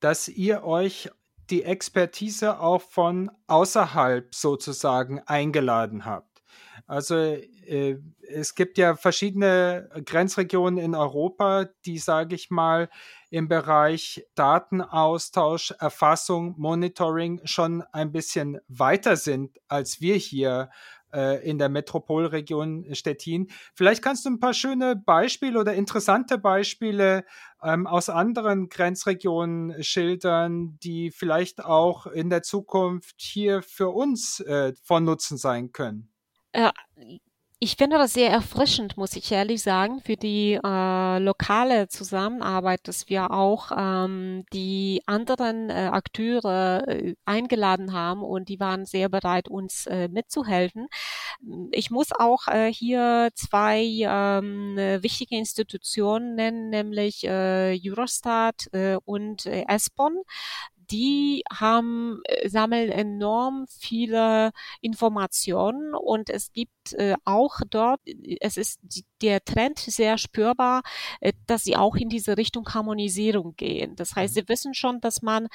[0.00, 1.10] dass ihr euch
[1.50, 6.42] die Expertise auch von außerhalb sozusagen eingeladen habt.
[6.86, 12.88] Also äh, es gibt ja verschiedene Grenzregionen in Europa, die, sage ich mal,
[13.30, 20.70] im Bereich Datenaustausch, Erfassung, Monitoring schon ein bisschen weiter sind als wir hier
[21.12, 23.48] äh, in der Metropolregion Stettin.
[23.74, 27.24] Vielleicht kannst du ein paar schöne Beispiele oder interessante Beispiele
[27.62, 34.72] ähm, aus anderen Grenzregionen schildern, die vielleicht auch in der Zukunft hier für uns äh,
[34.82, 36.10] von Nutzen sein können.
[36.52, 36.70] Äh,
[37.60, 43.08] ich finde das sehr erfrischend, muss ich ehrlich sagen, für die äh, lokale Zusammenarbeit, dass
[43.08, 49.48] wir auch ähm, die anderen äh, Akteure äh, eingeladen haben und die waren sehr bereit,
[49.48, 50.86] uns äh, mitzuhelfen.
[51.72, 59.46] Ich muss auch äh, hier zwei ähm, wichtige Institutionen nennen, nämlich äh, Eurostat äh, und
[59.46, 60.16] äh, ESPON
[60.90, 68.00] die haben, äh, sammeln enorm viele Informationen und es gibt äh, auch dort,
[68.40, 70.82] es ist die, der Trend sehr spürbar,
[71.20, 73.96] äh, dass sie auch in diese Richtung Harmonisierung gehen.
[73.96, 74.40] Das heißt, mhm.
[74.40, 75.48] sie wissen schon, dass man,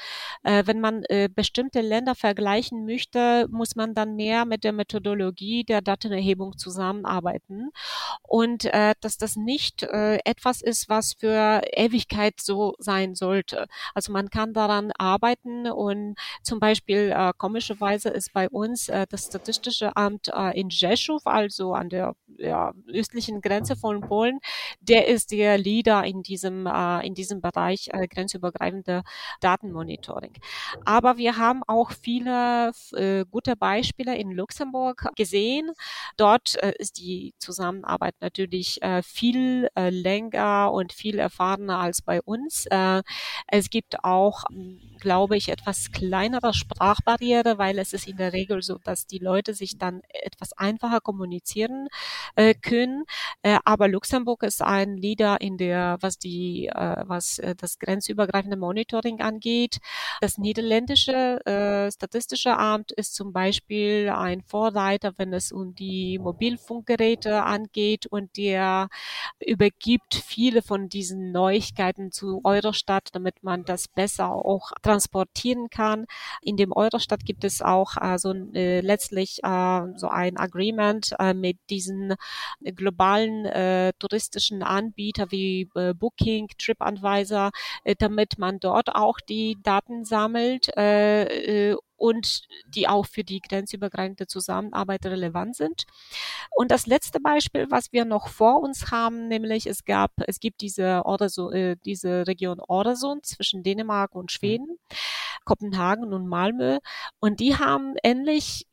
[0.43, 5.63] äh, wenn man äh, bestimmte Länder vergleichen möchte, muss man dann mehr mit der Methodologie
[5.63, 7.71] der Datenerhebung zusammenarbeiten
[8.21, 13.67] und äh, dass das nicht äh, etwas ist, was für Ewigkeit so sein sollte.
[13.93, 15.22] Also man kann daran arbeiten
[15.71, 21.25] und zum Beispiel äh, komischerweise ist bei uns äh, das Statistische Amt äh, in Rzeszów
[21.25, 24.39] also an der ja, östlichen Grenze von Polen,
[24.81, 29.03] der ist der Leader in diesem, äh, in diesem Bereich äh, grenzübergreifende
[29.39, 30.33] Datenmonitoring.
[30.85, 35.71] Aber wir haben auch viele äh, gute Beispiele in Luxemburg gesehen.
[36.17, 42.21] Dort äh, ist die Zusammenarbeit natürlich äh, viel äh, länger und viel erfahrener als bei
[42.21, 42.65] uns.
[42.67, 43.03] Äh,
[43.47, 44.43] es gibt auch,
[44.99, 49.53] glaube ich, etwas kleinere Sprachbarriere, weil es ist in der Regel so, dass die Leute
[49.53, 51.87] sich dann etwas einfacher kommunizieren
[52.35, 53.03] äh, können.
[53.41, 58.57] Äh, aber Luxemburg ist ein Leader in der, was die, äh, was äh, das grenzübergreifende
[58.57, 59.77] Monitoring angeht.
[60.21, 67.43] Das niederländische äh, statistische Amt ist zum Beispiel ein Vorreiter, wenn es um die Mobilfunkgeräte
[67.43, 68.89] angeht und der
[69.39, 74.71] übergibt viele von diesen Neuigkeiten zu Eurostat, damit man das besser auch
[75.03, 76.05] transportieren kann.
[76.41, 81.57] In dem Eurostat gibt es auch also äh, letztlich äh, so ein Agreement äh, mit
[81.69, 82.15] diesen
[82.61, 87.51] globalen äh, touristischen Anbietern wie äh, Booking, TripAdvisor,
[87.83, 93.39] äh, damit man dort auch die Daten sammelt äh, äh, und die auch für die
[93.39, 95.83] grenzübergreifende Zusammenarbeit relevant sind.
[96.53, 100.59] Und das letzte Beispiel, was wir noch vor uns haben, nämlich es gab, es gibt
[100.59, 104.95] diese, Orderso äh, diese Region Ordersund zwischen Dänemark und Schweden, mhm.
[105.45, 106.79] Kopenhagen und Malmö.
[107.21, 108.65] Und die haben ähnlich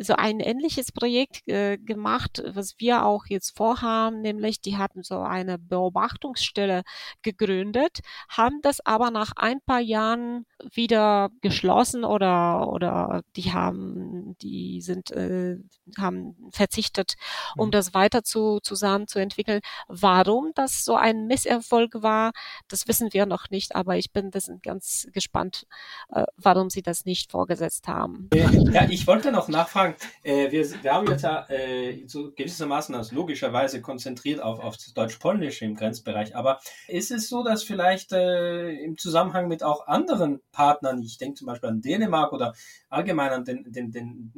[0.00, 5.20] so ein ähnliches Projekt äh, gemacht, was wir auch jetzt vorhaben, nämlich die hatten so
[5.20, 6.82] eine Beobachtungsstelle
[7.22, 14.80] gegründet, haben das aber nach ein paar Jahren wieder geschlossen oder oder die haben die
[14.80, 15.56] sind äh,
[15.98, 17.14] haben verzichtet,
[17.56, 17.72] um mhm.
[17.72, 19.60] das weiter zu zusammen zu entwickeln.
[19.88, 22.32] Warum das so ein Misserfolg war,
[22.68, 25.66] das wissen wir noch nicht, aber ich bin das ganz gespannt,
[26.10, 28.28] äh, warum sie das nicht vorgesetzt haben.
[28.32, 32.94] Ja, ich wollte wollte noch nachfragen, äh, wir, wir haben jetzt ja äh, so gewissermaßen
[32.94, 36.58] das logischerweise konzentriert auf, auf Deutsch-Polnische im Grenzbereich, aber
[36.88, 41.48] ist es so, dass vielleicht äh, im Zusammenhang mit auch anderen Partnern, ich denke zum
[41.48, 42.54] Beispiel an Dänemark oder
[42.88, 44.32] allgemein an den, den, den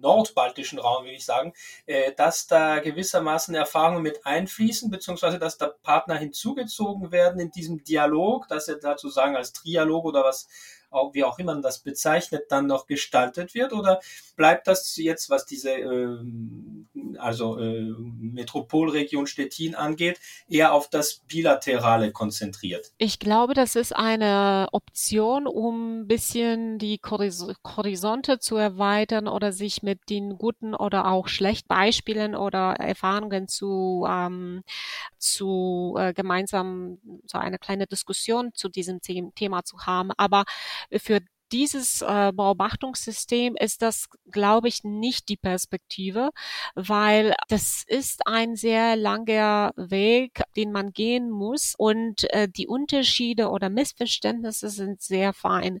[0.00, 1.52] nordbaltischen Raum, würde ich sagen,
[1.86, 7.84] äh, dass da gewissermaßen Erfahrungen mit einfließen, beziehungsweise dass da Partner hinzugezogen werden in diesem
[7.84, 10.48] Dialog, dass er dazu sagen als Trialog oder was
[11.12, 13.72] wie auch immer man das bezeichnet, dann noch gestaltet wird?
[13.72, 14.00] Oder
[14.36, 16.18] bleibt das jetzt, was diese äh,
[17.18, 22.92] also äh, Metropolregion Stettin angeht, eher auf das Bilaterale konzentriert?
[22.98, 29.82] Ich glaube, das ist eine Option, um ein bisschen die Horizonte zu erweitern oder sich
[29.82, 34.62] mit den guten oder auch schlechten Beispielen oder Erfahrungen zu, ähm,
[35.18, 40.10] zu äh, gemeinsam so eine kleine Diskussion zu diesem Thema zu haben.
[40.16, 40.44] Aber
[40.96, 41.20] für
[41.52, 46.30] dieses äh, Beobachtungssystem ist das, glaube ich, nicht die Perspektive,
[46.74, 53.50] weil das ist ein sehr langer Weg, den man gehen muss und äh, die Unterschiede
[53.50, 55.80] oder Missverständnisse sind sehr fein.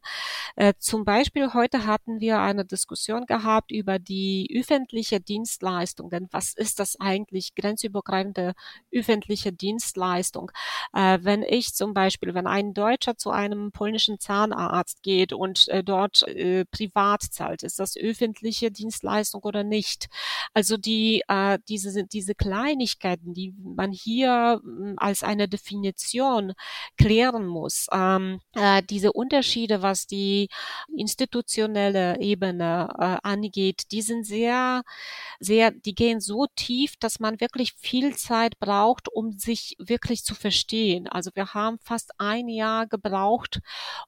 [0.54, 6.28] Äh, zum Beispiel heute hatten wir eine Diskussion gehabt über die öffentliche Dienstleistungen.
[6.30, 8.54] Was ist das eigentlich grenzübergreifende
[8.92, 10.52] öffentliche Dienstleistung?
[10.92, 15.68] Äh, wenn ich zum Beispiel, wenn ein Deutscher zu einem polnischen Zahnarzt geht und und
[15.68, 17.62] äh, dort äh, privat zahlt.
[17.62, 20.08] Ist das öffentliche Dienstleistung oder nicht?
[20.54, 26.52] Also die, äh, diese, diese Kleinigkeiten, die man hier äh, als eine Definition
[26.96, 30.48] klären muss, ähm, äh, diese Unterschiede, was die
[30.96, 34.82] institutionelle Ebene äh, angeht, die sind sehr,
[35.40, 40.34] sehr, die gehen so tief, dass man wirklich viel Zeit braucht, um sich wirklich zu
[40.34, 41.06] verstehen.
[41.08, 43.60] Also wir haben fast ein Jahr gebraucht,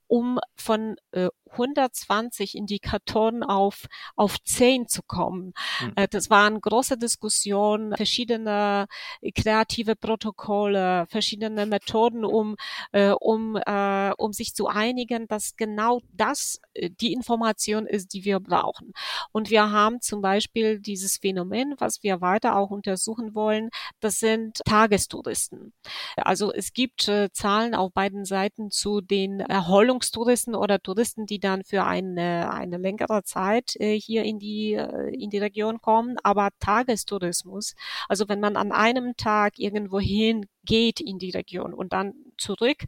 [0.07, 3.87] um von äh, 120 Indikatoren auf,
[4.17, 5.53] auf 10 zu kommen.
[5.81, 6.07] Mhm.
[6.11, 8.87] Das waren große Diskussionen, verschiedene
[9.35, 12.57] kreative Protokolle, verschiedene Methoden, um,
[12.93, 16.61] äh, um, äh, um sich zu einigen, dass genau das
[17.01, 18.93] die Information ist, die wir brauchen.
[19.33, 23.71] Und wir haben zum Beispiel dieses Phänomen, was wir weiter auch untersuchen wollen,
[24.01, 25.73] das sind Tagestouristen.
[26.17, 31.65] Also es gibt äh, Zahlen auf beiden Seiten zu den Erholungstouristen oder Touristen, die dann
[31.65, 36.51] für eine, eine längere Zeit äh, hier in die, äh, in die Region kommen, aber
[36.61, 37.75] Tagestourismus,
[38.09, 42.85] also wenn man an einem Tag irgendwo hin geht in die Region und dann zurück.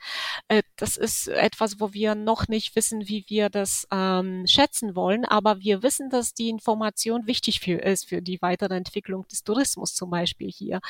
[0.48, 5.24] Äh, das ist etwas, wo wir noch nicht wissen, wie wir das ähm, schätzen wollen,
[5.24, 9.94] aber wir wissen, dass die Information wichtig für ist für die weitere Entwicklung des Tourismus
[9.94, 10.80] zum Beispiel hier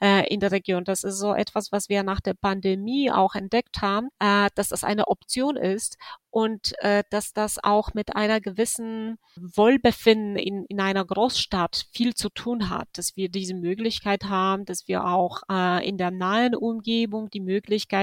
[0.00, 0.84] äh, in der Region.
[0.84, 4.84] Das ist so etwas, was wir nach der Pandemie auch entdeckt haben, äh, dass das
[4.84, 5.96] eine Option ist
[6.34, 12.28] und äh, dass das auch mit einer gewissen Wohlbefinden in, in einer Großstadt viel zu
[12.28, 17.30] tun hat, dass wir diese Möglichkeit haben, dass wir auch äh, in der nahen Umgebung
[17.30, 17.40] die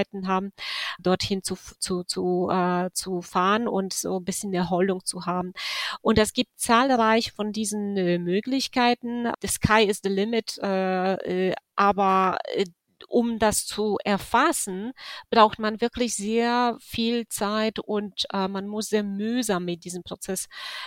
[0.02, 0.52] Möglichkeiten haben,
[0.98, 5.52] dorthin zu, zu, zu, äh, zu fahren und so ein bisschen Erholung zu haben.
[6.00, 9.30] Und es gibt zahlreich von diesen äh, Möglichkeiten.
[9.40, 12.64] The sky is the limit, äh, äh, aber äh,
[13.12, 14.92] um das zu erfassen,
[15.30, 20.46] braucht man wirklich sehr viel Zeit und äh, man muss sehr mühsam mit diesem Prozess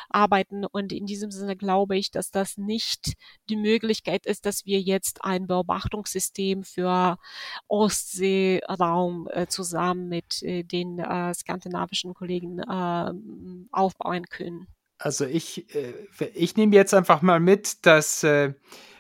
[0.10, 0.66] arbeiten.
[0.66, 3.14] Und in diesem Sinne glaube ich, dass das nicht
[3.50, 7.18] die Möglichkeit ist, dass wir jetzt ein Beobachtungssystem für
[7.68, 13.12] Ostseeraum äh, zusammen mit äh, den äh, skandinavischen Kollegen äh,
[13.72, 14.68] aufbauen können.
[14.98, 15.94] Also ich, äh,
[16.34, 18.54] ich nehme jetzt einfach mal mit, dass äh,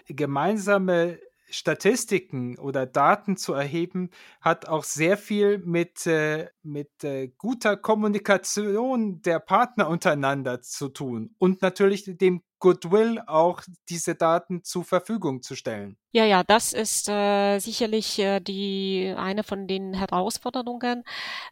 [0.07, 1.19] gemeinsame
[1.56, 4.10] Statistiken oder Daten zu erheben,
[4.41, 11.34] hat auch sehr viel mit, äh, mit äh, guter Kommunikation der Partner untereinander zu tun
[11.38, 15.97] und natürlich dem Goodwill, auch diese Daten zur Verfügung zu stellen.
[16.11, 21.03] Ja, ja, das ist äh, sicherlich äh, die eine von den Herausforderungen.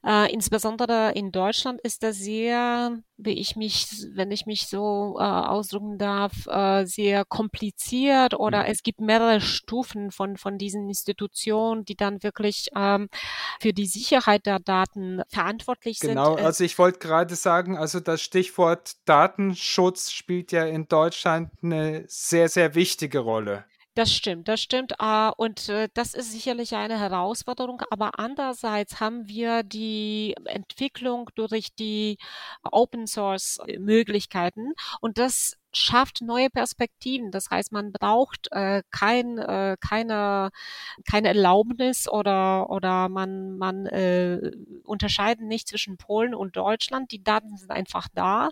[0.04, 5.24] Äh, insbesondere in Deutschland ist das sehr, wie ich mich, wenn ich mich so äh,
[5.24, 8.72] ausdrücken darf, äh, sehr kompliziert oder mhm.
[8.72, 13.10] es gibt mehrere Stufen von von diesen Institutionen, die dann wirklich ähm,
[13.60, 16.36] für die Sicherheit der Daten verantwortlich genau, sind.
[16.38, 21.03] Genau, also ich wollte gerade sagen, also das Stichwort Datenschutz spielt ja in Deutschland
[21.62, 23.66] eine sehr sehr wichtige Rolle.
[23.96, 25.00] Das stimmt, das stimmt.
[25.00, 27.84] Ah, und äh, das ist sicherlich eine Herausforderung.
[27.92, 32.18] Aber andererseits haben wir die Entwicklung durch die
[32.64, 37.32] Open Source Möglichkeiten und das schafft neue Perspektiven.
[37.32, 40.52] Das heißt, man braucht äh, kein, äh, keine,
[41.10, 44.52] keine Erlaubnis oder, oder man, man äh,
[44.84, 47.12] unterscheidet nicht zwischen Polen und Deutschland.
[47.12, 48.50] Die Daten sind einfach da.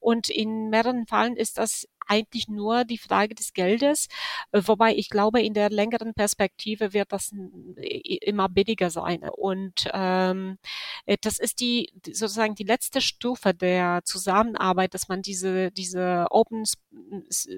[0.00, 4.08] Und in mehreren Fällen ist das eigentlich nur die Frage des Geldes,
[4.52, 7.32] äh, wobei ich glaube, in der längeren Perspektive wird das
[7.76, 9.22] immer billiger sein.
[9.36, 10.58] Und ähm,
[11.06, 16.64] äh, das ist die sozusagen die letzte Stufe der Zusammenarbeit, dass man diese diese Open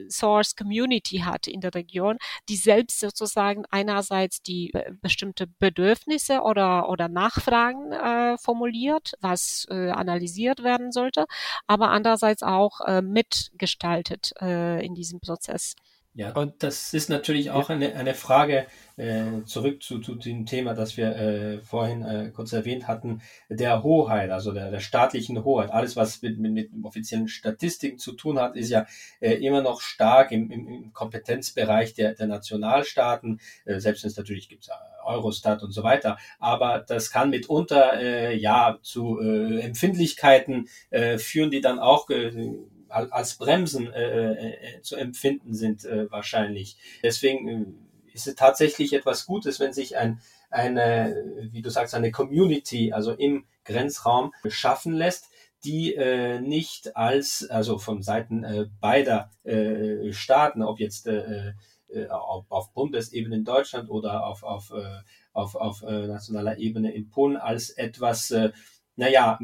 [0.08, 2.18] Source Community hat in der Region,
[2.48, 4.72] die selbst sozusagen einerseits die
[5.02, 11.26] bestimmte Bedürfnisse oder oder Nachfragen äh, formuliert, was äh, analysiert werden sollte,
[11.66, 15.74] aber andererseits auch äh, mitgestaltet äh, in diesem Prozess.
[16.18, 18.66] Ja, und das ist natürlich auch eine, eine Frage,
[18.96, 23.20] äh, zurück zu, zu dem Thema, das wir äh, vorhin äh, kurz erwähnt hatten,
[23.50, 25.70] der Hoheit, also der, der staatlichen Hoheit.
[25.72, 28.86] Alles, was mit, mit, mit offiziellen Statistiken zu tun hat, ist ja
[29.20, 33.38] äh, immer noch stark im, im, im Kompetenzbereich der, der Nationalstaaten.
[33.66, 34.70] Äh, selbst wenn es natürlich gibt
[35.04, 36.16] Eurostat und so weiter.
[36.38, 42.56] Aber das kann mitunter äh, ja zu äh, Empfindlichkeiten äh, führen, die dann auch äh,
[42.88, 46.76] als Bremsen äh, äh, zu empfinden sind äh, wahrscheinlich.
[47.02, 50.20] Deswegen äh, ist es tatsächlich etwas Gutes, wenn sich ein,
[50.50, 55.26] eine, wie du sagst, eine Community, also im Grenzraum schaffen lässt,
[55.64, 61.52] die äh, nicht als, also von Seiten äh, beider äh, Staaten, ob jetzt äh,
[61.88, 65.00] äh, auf, Bundesebene in Deutschland oder auf, auf, äh,
[65.32, 68.52] auf, auf äh, nationaler Ebene in Polen, als etwas äh,
[68.96, 69.38] naja,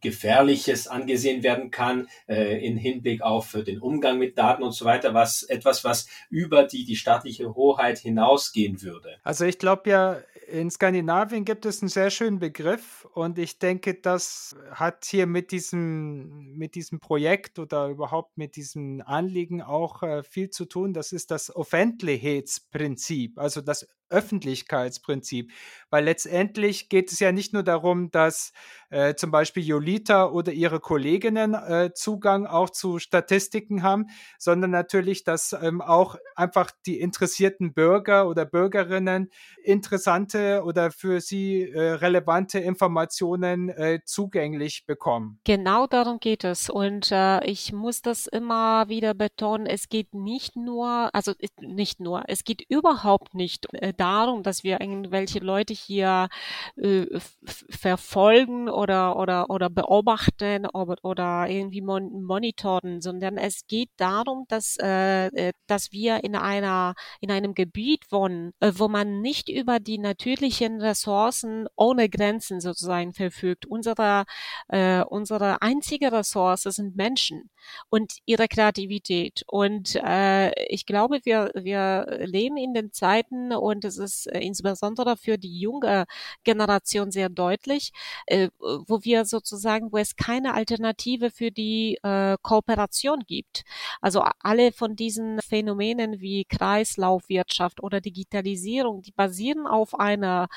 [0.00, 5.12] Gefährliches angesehen werden kann äh, in Hinblick auf den Umgang mit Daten und so weiter,
[5.14, 9.16] was etwas, was über die, die staatliche Hoheit hinausgehen würde.
[9.24, 13.94] Also ich glaube ja, in Skandinavien gibt es einen sehr schönen Begriff und ich denke,
[13.94, 20.22] das hat hier mit diesem, mit diesem Projekt oder überhaupt mit diesem Anliegen auch äh,
[20.22, 20.94] viel zu tun.
[20.94, 25.52] Das ist das Offentlichkeitsprinzip, also das Öffentlichkeitsprinzip,
[25.90, 28.52] weil letztendlich geht es ja nicht nur darum, dass
[28.90, 34.06] äh, zum Beispiel Jolita oder ihre Kolleginnen äh, Zugang auch zu Statistiken haben,
[34.38, 39.30] sondern natürlich, dass ähm, auch einfach die interessierten Bürger oder Bürgerinnen
[39.62, 45.40] interessante oder für sie äh, relevante Informationen äh, zugänglich bekommen.
[45.44, 50.56] Genau darum geht es und äh, ich muss das immer wieder betonen, es geht nicht
[50.56, 56.28] nur, also nicht nur, es geht überhaupt nicht äh, darum, dass wir irgendwelche Leute hier
[56.76, 57.06] äh,
[57.44, 64.76] verfolgen oder oder oder beobachten oder, oder irgendwie mon monitoren, sondern es geht darum, dass
[64.80, 69.80] äh, äh, dass wir in einer in einem Gebiet wohnen, äh, wo man nicht über
[69.80, 73.66] die natürlichen Ressourcen ohne Grenzen sozusagen verfügt.
[73.66, 74.24] Unsere
[74.68, 77.50] äh, unsere einzige Ressource sind Menschen
[77.90, 79.42] und ihre Kreativität.
[79.46, 85.16] Und äh, ich glaube, wir, wir leben in den Zeiten und es ist äh, insbesondere
[85.16, 86.04] für die junge
[86.44, 87.92] Generation sehr deutlich,
[88.26, 93.64] äh, wo wir sozusagen, wo es keine Alternative für die äh, Kooperation gibt.
[94.00, 100.48] Also alle von diesen Phänomenen wie Kreislaufwirtschaft oder Digitalisierung, die basieren auf einer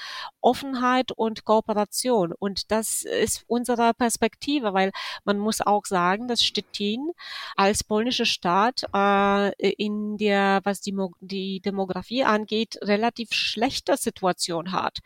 [0.42, 2.34] Offenheit und Kooperation.
[2.34, 4.92] Und das ist unsere Perspektive, weil
[5.24, 7.12] man muss auch sagen, dass Stettin
[7.56, 15.00] als polnischer Staat äh, in der, was die, die Demografie angeht, relativ schlechte Situation hat.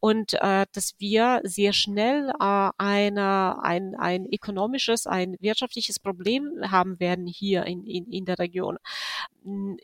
[0.00, 7.00] Und äh, dass wir sehr schnell äh, eine, ein, ein ökonomisches, ein wirtschaftliches Problem haben
[7.00, 8.78] werden hier in, in, in der Region.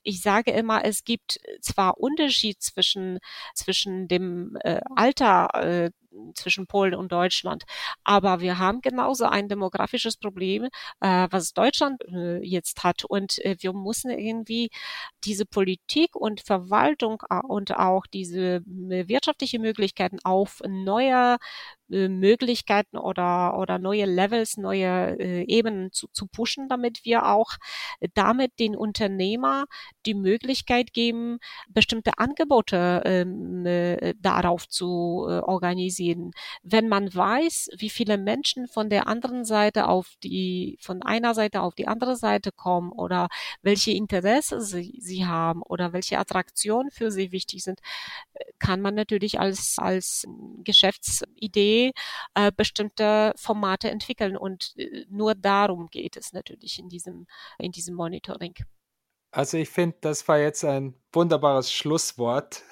[0.02, 3.18] Ich sage immer, es gibt zwar Unterschied zwischen,
[3.54, 5.90] zwischen dem äh, Alter äh,
[6.34, 7.64] zwischen Polen und Deutschland.
[8.04, 10.68] Aber wir haben genauso ein demografisches Problem,
[11.00, 13.04] äh, was Deutschland äh, jetzt hat.
[13.04, 14.70] Und äh, wir müssen irgendwie
[15.24, 21.38] diese Politik und Verwaltung äh, und auch diese äh, wirtschaftliche Möglichkeiten auf neue
[21.90, 27.56] äh, Möglichkeiten oder, oder neue Levels, neue äh, Ebenen zu, zu pushen, damit wir auch
[28.14, 29.66] damit den Unternehmer
[30.06, 36.32] die Möglichkeit geben, bestimmte Angebote ähm, äh, darauf zu äh, organisieren.
[36.62, 41.62] Wenn man weiß, wie viele Menschen von der anderen Seite auf die, von einer Seite
[41.62, 43.28] auf die andere Seite kommen oder
[43.62, 47.80] welche Interesse sie, sie haben oder welche Attraktionen für sie wichtig sind,
[48.58, 50.26] kann man natürlich als, als
[50.64, 51.77] Geschäftsidee
[52.34, 54.36] äh, bestimmte Formate entwickeln.
[54.36, 57.26] Und äh, nur darum geht es natürlich in diesem,
[57.58, 58.54] in diesem Monitoring.
[59.30, 62.62] Also ich finde, das war jetzt ein wunderbares Schlusswort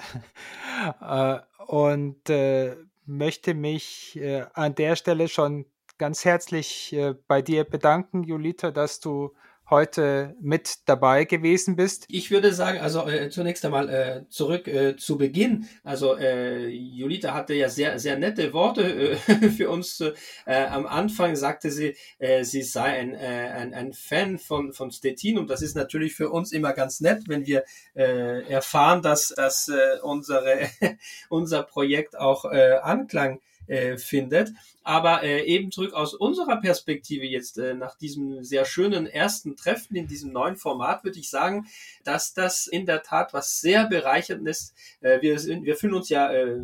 [1.00, 5.66] äh, und äh, möchte mich äh, an der Stelle schon
[5.98, 9.34] ganz herzlich äh, bei dir bedanken, Julita, dass du
[9.68, 12.06] heute mit dabei gewesen bist?
[12.08, 15.68] Ich würde sagen, also äh, zunächst einmal äh, zurück äh, zu Beginn.
[15.82, 19.16] Also äh, Julita hatte ja sehr, sehr nette Worte äh,
[19.50, 20.00] für uns.
[20.46, 24.90] Äh, am Anfang sagte sie, äh, sie sei ein, äh, ein, ein Fan von, von
[24.90, 27.64] Stettin und das ist natürlich für uns immer ganz nett, wenn wir
[27.94, 30.68] äh, erfahren, dass, dass äh, unsere,
[31.28, 34.50] unser Projekt auch äh, Anklang äh, findet.
[34.82, 39.96] Aber äh, eben zurück aus unserer Perspektive jetzt äh, nach diesem sehr schönen ersten Treffen
[39.96, 41.66] in diesem neuen Format würde ich sagen,
[42.04, 44.74] dass das in der Tat was sehr bereicherndes ist.
[45.00, 46.58] Äh, wir, sind, wir fühlen uns ja, äh,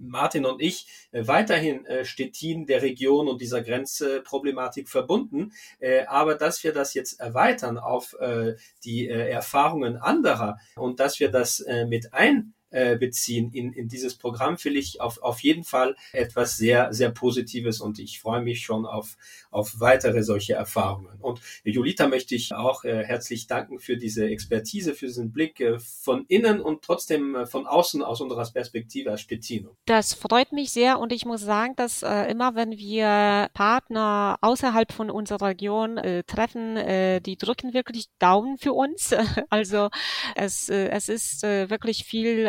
[0.00, 5.52] Martin und ich, äh, weiterhin äh, Stettin der Region und dieser Grenzproblematik verbunden.
[5.78, 11.20] Äh, aber dass wir das jetzt erweitern auf äh, die äh, Erfahrungen anderer und dass
[11.20, 15.40] wir das äh, mit ein äh, beziehen in, in dieses Programm, finde ich auf, auf
[15.40, 19.16] jeden Fall etwas sehr, sehr Positives und ich freue mich schon auf,
[19.50, 21.18] auf weitere solche Erfahrungen.
[21.22, 25.78] Und Julita möchte ich auch äh, herzlich danken für diese Expertise, für diesen Blick äh,
[25.78, 29.74] von innen und trotzdem von außen aus unserer Perspektive als Spettino.
[29.86, 35.10] Das freut mich sehr und ich muss sagen, dass immer wenn wir Partner außerhalb von
[35.10, 39.14] unserer Region treffen, die drücken wirklich Daumen für uns.
[39.48, 39.90] Also
[40.34, 42.48] es, es ist wirklich viel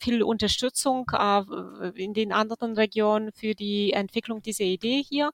[0.00, 1.42] viel Unterstützung äh,
[1.94, 5.30] in den anderen Regionen für die Entwicklung dieser Idee hier.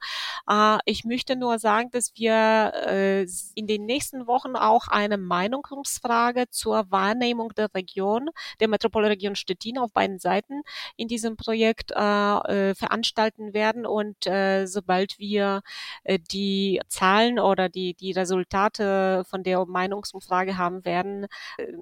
[0.48, 6.44] Äh, ich möchte nur sagen, dass wir äh, in den nächsten Wochen auch eine Meinungsfrage
[6.50, 10.62] zur Wahrnehmung der Region, der Metropolregion Stettin auf beiden Seiten
[10.96, 13.86] in diesem Projekt äh, äh, veranstalten werden.
[13.86, 15.62] Und äh, sobald wir
[16.04, 21.26] äh, die Zahlen oder die, die Resultate von der Meinungsumfrage haben werden,
[21.58, 21.72] äh,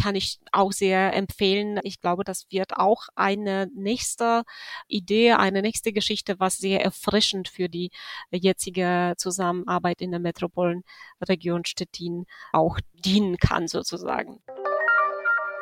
[0.00, 1.78] kann ich auch sehr empfehlen.
[1.82, 4.42] Ich glaube, das wird auch eine nächste
[4.88, 7.90] Idee, eine nächste Geschichte, was sehr erfrischend für die
[8.30, 14.42] jetzige Zusammenarbeit in der Metropolenregion Stettin auch dienen kann, sozusagen.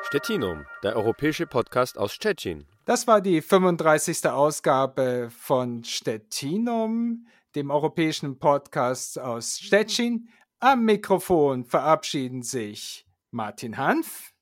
[0.02, 2.66] Stettinum, der europäische Podcast aus Stettin.
[2.84, 4.26] Das war die 35.
[4.26, 10.28] Ausgabe von Stettinum, dem europäischen Podcast aus Stettin.
[10.58, 14.32] Am Mikrofon verabschieden sich Martin Hanf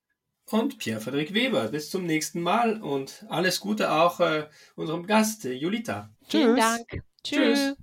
[0.51, 1.69] und Pierre-Frederik Weber.
[1.69, 4.47] Bis zum nächsten Mal und alles Gute auch äh,
[4.77, 6.11] unserem Gast, äh, Julita.
[6.29, 7.03] Vielen Dank.
[7.23, 7.75] Tschüss.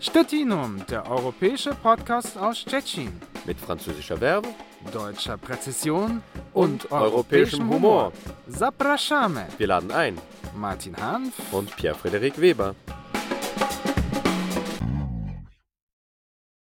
[0.00, 3.12] Stettinum, der europäische Podcast aus Stettin.
[3.46, 4.48] Mit französischer Verbe,
[4.92, 8.12] deutscher Präzision und, und europäischem Humor.
[8.48, 9.42] Zapraszamy.
[9.56, 10.18] Wir laden ein.
[10.54, 12.74] Martin Hanf und Pierre-Frederik Weber.